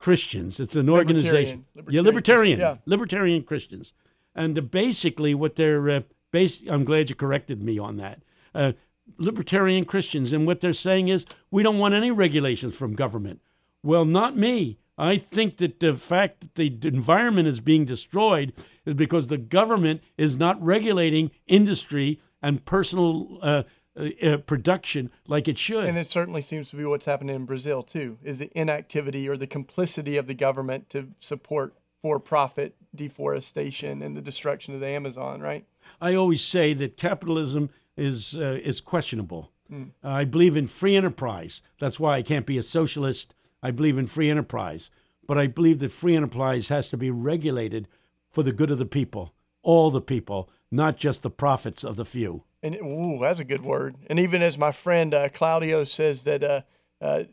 Christians. 0.00 0.58
It's 0.58 0.74
an 0.74 0.88
organization. 0.88 1.66
Libertarian. 1.74 1.94
Yeah, 1.94 2.00
libertarian. 2.00 2.58
Yeah. 2.58 2.76
Libertarian 2.86 3.42
Christians. 3.44 3.92
And 4.34 4.58
uh, 4.58 4.62
basically, 4.62 5.34
what 5.34 5.56
they're 5.56 5.88
uh, 5.88 6.00
bas- 6.32 6.64
I'm 6.68 6.84
glad 6.84 7.10
you 7.10 7.14
corrected 7.14 7.62
me 7.62 7.78
on 7.78 7.96
that. 7.98 8.22
Uh, 8.54 8.72
libertarian 9.18 9.84
Christians, 9.84 10.32
and 10.32 10.46
what 10.46 10.60
they're 10.60 10.72
saying 10.72 11.08
is 11.08 11.26
we 11.50 11.62
don't 11.62 11.78
want 11.78 11.94
any 11.94 12.10
regulations 12.10 12.74
from 12.74 12.94
government. 12.94 13.40
Well, 13.82 14.04
not 14.04 14.36
me. 14.36 14.78
I 14.96 15.16
think 15.16 15.58
that 15.58 15.80
the 15.80 15.94
fact 15.94 16.40
that 16.40 16.54
the 16.54 16.88
environment 16.88 17.48
is 17.48 17.60
being 17.60 17.84
destroyed 17.84 18.52
is 18.84 18.94
because 18.94 19.28
the 19.28 19.38
government 19.38 20.02
is 20.18 20.36
not 20.36 20.62
regulating 20.62 21.30
industry 21.46 22.20
and 22.42 22.64
personal 22.64 23.38
uh, 23.42 23.62
uh, 23.96 24.08
uh, 24.22 24.36
production 24.38 25.10
like 25.26 25.48
it 25.48 25.58
should. 25.58 25.84
And 25.84 25.98
it 25.98 26.08
certainly 26.08 26.42
seems 26.42 26.70
to 26.70 26.76
be 26.76 26.84
what's 26.84 27.06
happening 27.06 27.34
in 27.34 27.44
Brazil 27.44 27.82
too. 27.82 28.18
Is 28.22 28.38
the 28.38 28.50
inactivity 28.54 29.28
or 29.28 29.36
the 29.36 29.46
complicity 29.46 30.16
of 30.16 30.26
the 30.26 30.34
government 30.34 30.88
to 30.90 31.08
support 31.18 31.74
for-profit 32.02 32.76
deforestation 32.94 34.00
and 34.02 34.16
the 34.16 34.22
destruction 34.22 34.74
of 34.74 34.80
the 34.80 34.86
Amazon, 34.86 35.40
right? 35.40 35.64
I 36.00 36.14
always 36.14 36.42
say 36.42 36.72
that 36.74 36.96
capitalism 36.96 37.70
is 37.96 38.36
uh, 38.36 38.58
is 38.62 38.80
questionable. 38.80 39.50
Mm. 39.70 39.90
I 40.02 40.24
believe 40.24 40.56
in 40.56 40.66
free 40.66 40.96
enterprise. 40.96 41.62
That's 41.78 42.00
why 42.00 42.16
I 42.16 42.22
can't 42.22 42.46
be 42.46 42.58
a 42.58 42.62
socialist. 42.62 43.34
I 43.62 43.70
believe 43.70 43.98
in 43.98 44.06
free 44.06 44.30
enterprise, 44.30 44.90
but 45.26 45.36
I 45.36 45.46
believe 45.46 45.80
that 45.80 45.92
free 45.92 46.16
enterprise 46.16 46.68
has 46.68 46.88
to 46.90 46.96
be 46.96 47.10
regulated 47.10 47.88
for 48.30 48.42
the 48.42 48.52
good 48.52 48.70
of 48.70 48.78
the 48.78 48.86
people, 48.86 49.34
all 49.62 49.90
the 49.90 50.00
people, 50.00 50.48
not 50.70 50.96
just 50.96 51.22
the 51.22 51.30
profits 51.30 51.84
of 51.84 51.96
the 51.96 52.04
few. 52.04 52.44
And 52.62 52.76
ooh, 52.76 53.18
that's 53.20 53.40
a 53.40 53.44
good 53.44 53.62
word. 53.62 53.96
And 54.08 54.18
even 54.18 54.42
as 54.42 54.58
my 54.58 54.72
friend 54.72 55.14
uh, 55.14 55.28
Claudio 55.30 55.84
says 55.84 56.22
that 56.22 56.44
uh, 56.44 56.60
uh, 57.00 57.24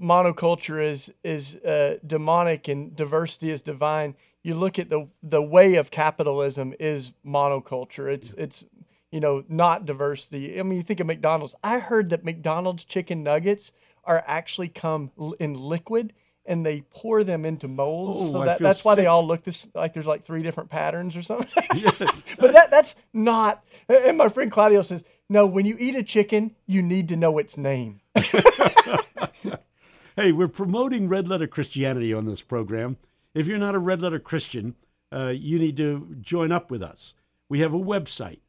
monoculture 0.00 0.84
is 0.84 1.10
is 1.24 1.56
uh, 1.56 1.96
demonic 2.06 2.68
and 2.68 2.94
diversity 2.94 3.50
is 3.50 3.62
divine. 3.62 4.14
You 4.42 4.54
look 4.54 4.78
at 4.78 4.90
the 4.90 5.08
the 5.22 5.42
way 5.42 5.74
of 5.74 5.90
capitalism 5.90 6.74
is 6.78 7.12
monoculture. 7.26 8.12
It's 8.12 8.32
it's 8.38 8.64
you 9.10 9.18
know 9.18 9.44
not 9.48 9.86
diversity. 9.86 10.58
I 10.58 10.62
mean, 10.62 10.78
you 10.78 10.84
think 10.84 11.00
of 11.00 11.06
McDonald's. 11.06 11.54
I 11.64 11.80
heard 11.80 12.10
that 12.10 12.24
McDonald's 12.24 12.84
chicken 12.84 13.24
nuggets 13.24 13.72
are 14.04 14.22
actually 14.26 14.68
come 14.68 15.10
in 15.40 15.54
liquid 15.54 16.12
and 16.46 16.64
they 16.64 16.82
pour 16.90 17.24
them 17.24 17.44
into 17.44 17.68
molds. 17.68 18.20
Oh, 18.20 18.32
so 18.32 18.44
that, 18.44 18.58
that's 18.58 18.84
why 18.84 18.94
they 18.94 19.06
all 19.06 19.26
look 19.26 19.44
this 19.44 19.66
like 19.74 19.94
there's 19.94 20.06
like 20.06 20.24
three 20.24 20.42
different 20.42 20.70
patterns 20.70 21.16
or 21.16 21.22
something. 21.22 21.48
but 22.38 22.52
that 22.52 22.70
that's 22.70 22.94
not. 23.12 23.64
And 23.88 24.16
my 24.16 24.28
friend 24.28 24.50
Claudio 24.50 24.82
says, 24.82 25.04
no, 25.28 25.46
when 25.46 25.66
you 25.66 25.76
eat 25.78 25.94
a 25.96 26.02
chicken, 26.02 26.54
you 26.66 26.82
need 26.82 27.08
to 27.08 27.16
know 27.16 27.38
its 27.38 27.56
name. 27.56 28.00
hey, 30.16 30.32
we're 30.32 30.48
promoting 30.48 31.08
red 31.08 31.28
letter 31.28 31.46
Christianity 31.46 32.12
on 32.14 32.26
this 32.26 32.42
program. 32.42 32.96
If 33.34 33.48
you're 33.48 33.58
not 33.58 33.74
a 33.74 33.80
red 33.80 34.00
letter 34.00 34.20
Christian, 34.20 34.76
uh, 35.12 35.28
you 35.28 35.58
need 35.58 35.76
to 35.78 36.16
join 36.20 36.52
up 36.52 36.70
with 36.70 36.82
us. 36.82 37.14
We 37.48 37.60
have 37.60 37.72
a 37.74 37.78
website, 37.78 38.40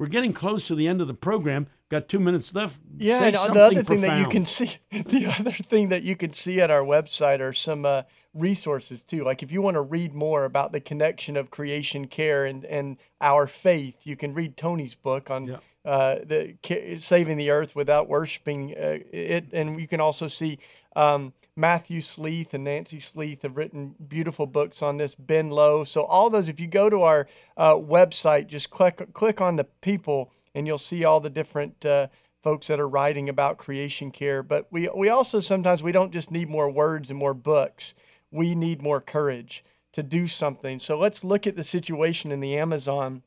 We're 0.00 0.06
getting 0.06 0.32
close 0.32 0.66
to 0.68 0.74
the 0.74 0.88
end 0.88 1.02
of 1.02 1.08
the 1.08 1.14
program. 1.14 1.66
Got 1.90 2.08
two 2.08 2.20
minutes 2.20 2.54
left. 2.54 2.80
Yeah, 2.96 3.18
Say 3.18 3.30
the 3.32 3.40
other 3.42 3.82
thing 3.82 4.00
that 4.00 4.18
you 4.18 4.28
can 4.28 4.46
see, 4.46 4.78
the 4.90 5.26
other 5.26 5.52
thing 5.52 5.90
that 5.90 6.02
you 6.02 6.16
can 6.16 6.32
see 6.32 6.58
at 6.58 6.70
our 6.70 6.80
website 6.80 7.40
are 7.40 7.52
some 7.52 7.84
uh, 7.84 8.04
resources 8.32 9.02
too. 9.02 9.24
Like 9.24 9.42
if 9.42 9.52
you 9.52 9.60
want 9.60 9.74
to 9.74 9.82
read 9.82 10.14
more 10.14 10.46
about 10.46 10.72
the 10.72 10.80
connection 10.80 11.36
of 11.36 11.50
creation 11.50 12.06
care 12.06 12.46
and, 12.46 12.64
and 12.64 12.96
our 13.20 13.46
faith, 13.46 13.96
you 14.04 14.16
can 14.16 14.32
read 14.32 14.56
Tony's 14.56 14.94
book 14.94 15.30
on 15.30 15.44
yeah. 15.44 15.58
uh, 15.84 16.20
the 16.24 16.54
saving 16.98 17.36
the 17.36 17.50
earth 17.50 17.76
without 17.76 18.08
worshiping 18.08 18.74
uh, 18.78 19.00
it, 19.12 19.48
and 19.52 19.78
you 19.78 19.86
can 19.86 20.00
also 20.00 20.28
see 20.28 20.58
um, 20.96 21.34
Matthew 21.60 22.00
Sleeth 22.00 22.54
and 22.54 22.64
Nancy 22.64 22.98
Sleeth 22.98 23.42
have 23.42 23.56
written 23.56 23.94
beautiful 24.08 24.46
books 24.46 24.82
on 24.82 24.96
this. 24.96 25.14
Ben 25.14 25.50
Lowe. 25.50 25.84
So 25.84 26.04
all 26.04 26.30
those, 26.30 26.48
if 26.48 26.58
you 26.58 26.66
go 26.66 26.90
to 26.90 27.02
our 27.02 27.28
uh, 27.56 27.74
website, 27.74 28.46
just 28.46 28.70
click 28.70 29.12
click 29.12 29.40
on 29.40 29.56
the 29.56 29.64
people, 29.64 30.32
and 30.54 30.66
you'll 30.66 30.78
see 30.78 31.04
all 31.04 31.20
the 31.20 31.30
different 31.30 31.84
uh, 31.84 32.08
folks 32.42 32.68
that 32.68 32.80
are 32.80 32.88
writing 32.88 33.28
about 33.28 33.58
creation 33.58 34.10
care. 34.10 34.42
But 34.42 34.66
we 34.70 34.88
we 34.94 35.08
also 35.08 35.40
sometimes 35.40 35.82
we 35.82 35.92
don't 35.92 36.12
just 36.12 36.30
need 36.30 36.48
more 36.48 36.70
words 36.70 37.10
and 37.10 37.18
more 37.18 37.34
books 37.34 37.94
we 38.30 38.54
need 38.54 38.82
more 38.82 39.00
courage 39.00 39.64
to 39.92 40.02
do 40.02 40.28
something. 40.28 40.78
So 40.78 40.98
let's 40.98 41.24
look 41.24 41.46
at 41.46 41.56
the 41.56 41.64
situation 41.64 42.30
in 42.30 42.40
the 42.40 42.56
Amazon 42.56 43.22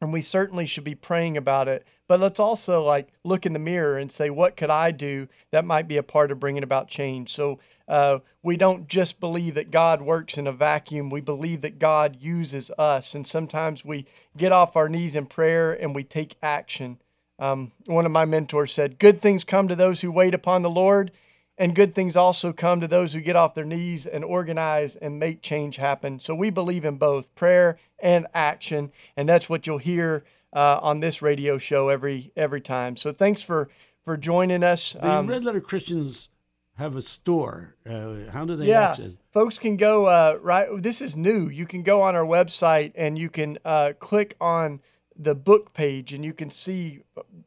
and 0.00 0.12
we 0.12 0.22
certainly 0.22 0.66
should 0.66 0.84
be 0.84 0.94
praying 0.94 1.36
about 1.36 1.68
it. 1.68 1.86
But 2.06 2.20
let's 2.20 2.40
also 2.40 2.82
like 2.82 3.08
look 3.24 3.44
in 3.44 3.52
the 3.52 3.58
mirror 3.58 3.98
and 3.98 4.10
say 4.10 4.30
what 4.30 4.56
could 4.56 4.70
i 4.70 4.90
do 4.90 5.28
that 5.50 5.64
might 5.64 5.88
be 5.88 5.96
a 5.96 6.02
part 6.02 6.30
of 6.30 6.40
bringing 6.40 6.62
about 6.62 6.88
change? 6.88 7.32
So 7.34 7.58
uh, 7.86 8.18
we 8.42 8.56
don't 8.56 8.88
just 8.88 9.20
believe 9.20 9.54
that 9.54 9.70
god 9.70 10.00
works 10.02 10.38
in 10.38 10.46
a 10.46 10.52
vacuum. 10.52 11.10
We 11.10 11.20
believe 11.20 11.60
that 11.62 11.78
god 11.78 12.16
uses 12.20 12.70
us. 12.78 13.14
And 13.14 13.26
sometimes 13.26 13.84
we 13.84 14.06
get 14.36 14.52
off 14.52 14.76
our 14.76 14.88
knees 14.88 15.16
in 15.16 15.26
prayer 15.26 15.72
and 15.72 15.94
we 15.94 16.04
take 16.04 16.36
action. 16.42 16.98
Um, 17.38 17.72
one 17.86 18.06
of 18.06 18.12
my 18.12 18.24
mentors 18.24 18.72
said 18.72 18.98
good 18.98 19.20
things 19.20 19.44
come 19.44 19.68
to 19.68 19.76
those 19.76 20.00
who 20.00 20.10
wait 20.10 20.34
upon 20.34 20.62
the 20.62 20.70
lord 20.70 21.12
and 21.58 21.74
good 21.74 21.94
things 21.94 22.16
also 22.16 22.52
come 22.52 22.80
to 22.80 22.88
those 22.88 23.12
who 23.12 23.20
get 23.20 23.36
off 23.36 23.54
their 23.54 23.64
knees 23.64 24.06
and 24.06 24.24
organize 24.24 24.96
and 24.96 25.18
make 25.18 25.42
change 25.42 25.76
happen. 25.76 26.20
So 26.20 26.34
we 26.34 26.50
believe 26.50 26.84
in 26.84 26.96
both 26.96 27.34
prayer 27.34 27.76
and 27.98 28.26
action. 28.32 28.92
And 29.16 29.28
that's 29.28 29.50
what 29.50 29.66
you'll 29.66 29.78
hear 29.78 30.24
uh, 30.52 30.78
on 30.80 31.00
this 31.00 31.20
radio 31.20 31.58
show 31.58 31.88
every 31.88 32.32
every 32.36 32.60
time. 32.60 32.96
So 32.96 33.12
thanks 33.12 33.42
for 33.42 33.68
for 34.04 34.16
joining 34.16 34.62
us. 34.62 34.92
The 34.92 35.10
Um, 35.10 35.26
Red 35.26 35.44
Letter 35.44 35.60
Christians 35.60 36.30
have 36.76 36.94
a 36.94 37.02
store. 37.02 37.74
Uh, 37.84 38.30
how 38.30 38.44
do 38.44 38.54
they 38.54 38.66
yeah, 38.66 38.90
access? 38.90 39.16
folks 39.32 39.58
can 39.58 39.76
go 39.76 40.06
uh, 40.06 40.38
right. 40.40 40.68
This 40.80 41.00
is 41.00 41.16
new. 41.16 41.48
You 41.48 41.66
can 41.66 41.82
go 41.82 42.00
on 42.00 42.14
our 42.14 42.24
website 42.24 42.92
and 42.94 43.18
you 43.18 43.28
can 43.28 43.58
uh, 43.64 43.94
click 43.98 44.36
on 44.40 44.80
the 45.20 45.34
book 45.34 45.74
page, 45.74 46.12
and 46.12 46.24
you 46.24 46.32
can 46.32 46.48
see 46.48 47.02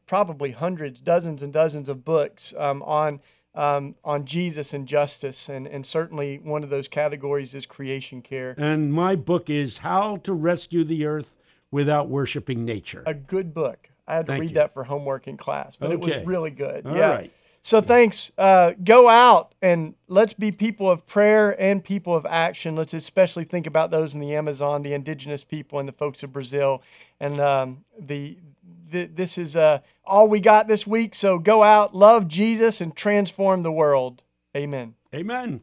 probably 0.06 0.50
hundreds, 0.50 1.00
dozens, 1.00 1.42
and 1.42 1.54
dozens 1.54 1.88
of 1.88 2.04
books 2.04 2.52
um, 2.58 2.82
on 2.82 3.20
um, 3.54 3.94
on 4.04 4.24
Jesus 4.24 4.72
and 4.72 4.86
justice, 4.86 5.48
and 5.48 5.66
and 5.66 5.86
certainly 5.86 6.38
one 6.38 6.64
of 6.64 6.70
those 6.70 6.88
categories 6.88 7.54
is 7.54 7.66
creation 7.66 8.22
care. 8.22 8.54
And 8.56 8.92
my 8.92 9.16
book 9.16 9.50
is 9.50 9.78
How 9.78 10.16
to 10.18 10.32
Rescue 10.32 10.84
the 10.84 11.04
Earth 11.06 11.36
Without 11.70 12.08
Worshiping 12.08 12.64
Nature. 12.64 13.02
A 13.06 13.14
good 13.14 13.52
book. 13.52 13.90
I 14.06 14.16
had 14.16 14.26
to 14.26 14.32
Thank 14.32 14.40
read 14.40 14.50
you. 14.50 14.54
that 14.54 14.72
for 14.72 14.84
homework 14.84 15.28
in 15.28 15.36
class, 15.36 15.76
but 15.76 15.92
it 15.92 16.00
was 16.00 16.16
really 16.24 16.50
good. 16.50 16.86
All 16.86 16.96
yeah. 16.96 17.10
right. 17.10 17.32
So 17.64 17.80
thanks. 17.80 18.32
Uh, 18.36 18.72
go 18.82 19.08
out 19.08 19.54
and 19.62 19.94
let's 20.08 20.32
be 20.32 20.50
people 20.50 20.90
of 20.90 21.06
prayer 21.06 21.58
and 21.60 21.82
people 21.82 22.16
of 22.16 22.26
action. 22.26 22.74
Let's 22.74 22.92
especially 22.92 23.44
think 23.44 23.68
about 23.68 23.92
those 23.92 24.14
in 24.14 24.20
the 24.20 24.34
Amazon, 24.34 24.82
the 24.82 24.94
indigenous 24.94 25.44
people, 25.44 25.78
and 25.78 25.88
the 25.88 25.92
folks 25.92 26.24
of 26.24 26.32
Brazil. 26.32 26.82
And 27.20 27.40
um, 27.40 27.84
the, 27.96 28.36
the 28.92 29.06
this 29.06 29.36
is 29.36 29.56
uh, 29.56 29.80
all 30.04 30.28
we 30.28 30.40
got 30.40 30.68
this 30.68 30.86
week. 30.86 31.14
So 31.14 31.38
go 31.38 31.62
out, 31.62 31.94
love 31.94 32.28
Jesus, 32.28 32.80
and 32.80 32.94
transform 32.94 33.62
the 33.62 33.72
world. 33.72 34.22
Amen. 34.56 34.94
Amen. 35.14 35.62